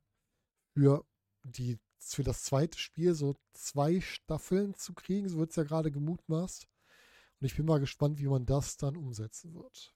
für, 0.74 1.06
die, 1.44 1.78
für 2.00 2.24
das 2.24 2.44
zweite 2.44 2.80
Spiel 2.80 3.14
so 3.14 3.36
zwei 3.54 4.02
Staffeln 4.02 4.74
zu 4.74 4.96
kriegen. 4.96 5.30
So 5.30 5.38
wird 5.38 5.52
es 5.52 5.58
ja 5.58 5.64
gerade 5.64 5.92
gemutmaßt. 5.92 6.68
Und 7.40 7.46
ich 7.46 7.56
bin 7.56 7.68
mal 7.68 7.80
gespannt, 7.80 8.18
wie 8.18 8.28
man 8.28 8.48
das 8.48 8.78
dann 8.78 8.98
umsetzen 8.98 9.54
wird. 9.54 9.94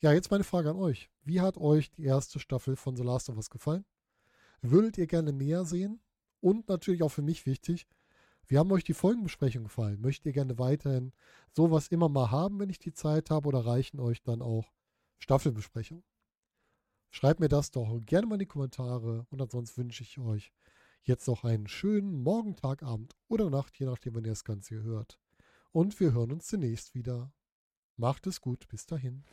Ja, 0.00 0.14
jetzt 0.14 0.30
meine 0.30 0.44
Frage 0.44 0.70
an 0.70 0.76
euch. 0.76 1.10
Wie 1.20 1.42
hat 1.42 1.58
euch 1.58 1.90
die 1.90 2.04
erste 2.04 2.40
Staffel 2.40 2.76
von 2.76 2.96
The 2.96 3.02
Last 3.02 3.28
of 3.28 3.36
Us 3.36 3.50
gefallen? 3.50 3.84
Würdet 4.62 4.96
ihr 4.96 5.06
gerne 5.06 5.34
mehr 5.34 5.66
sehen? 5.66 6.00
Und 6.40 6.68
natürlich 6.68 7.02
auch 7.02 7.10
für 7.10 7.22
mich 7.22 7.46
wichtig, 7.46 7.86
wie 8.46 8.56
haben 8.56 8.72
euch 8.72 8.84
die 8.84 8.94
Folgenbesprechungen 8.94 9.64
gefallen? 9.64 10.00
Möchtet 10.00 10.26
ihr 10.26 10.32
gerne 10.32 10.58
weiterhin 10.58 11.12
sowas 11.52 11.88
immer 11.88 12.08
mal 12.08 12.30
haben, 12.30 12.58
wenn 12.58 12.70
ich 12.70 12.78
die 12.78 12.94
Zeit 12.94 13.30
habe, 13.30 13.48
oder 13.48 13.66
reichen 13.66 14.00
euch 14.00 14.22
dann 14.22 14.40
auch 14.40 14.72
Staffelbesprechungen? 15.18 16.02
Schreibt 17.10 17.40
mir 17.40 17.48
das 17.48 17.70
doch 17.70 18.00
gerne 18.06 18.26
mal 18.26 18.36
in 18.36 18.40
die 18.40 18.46
Kommentare 18.46 19.26
und 19.30 19.40
ansonsten 19.40 19.82
wünsche 19.82 20.02
ich 20.02 20.18
euch 20.18 20.52
jetzt 21.02 21.26
noch 21.26 21.44
einen 21.44 21.66
schönen 21.66 22.22
Morgen, 22.22 22.54
Tag, 22.56 22.82
Abend 22.82 23.16
oder 23.28 23.50
Nacht, 23.50 23.78
je 23.78 23.86
nachdem, 23.86 24.14
wann 24.14 24.24
ihr 24.24 24.32
das 24.32 24.44
Ganze 24.44 24.82
hört. 24.82 25.18
Und 25.72 25.98
wir 26.00 26.12
hören 26.12 26.32
uns 26.32 26.46
zunächst 26.46 26.94
wieder. 26.94 27.32
Macht 27.96 28.26
es 28.26 28.40
gut, 28.40 28.68
bis 28.68 28.86
dahin. 28.86 29.24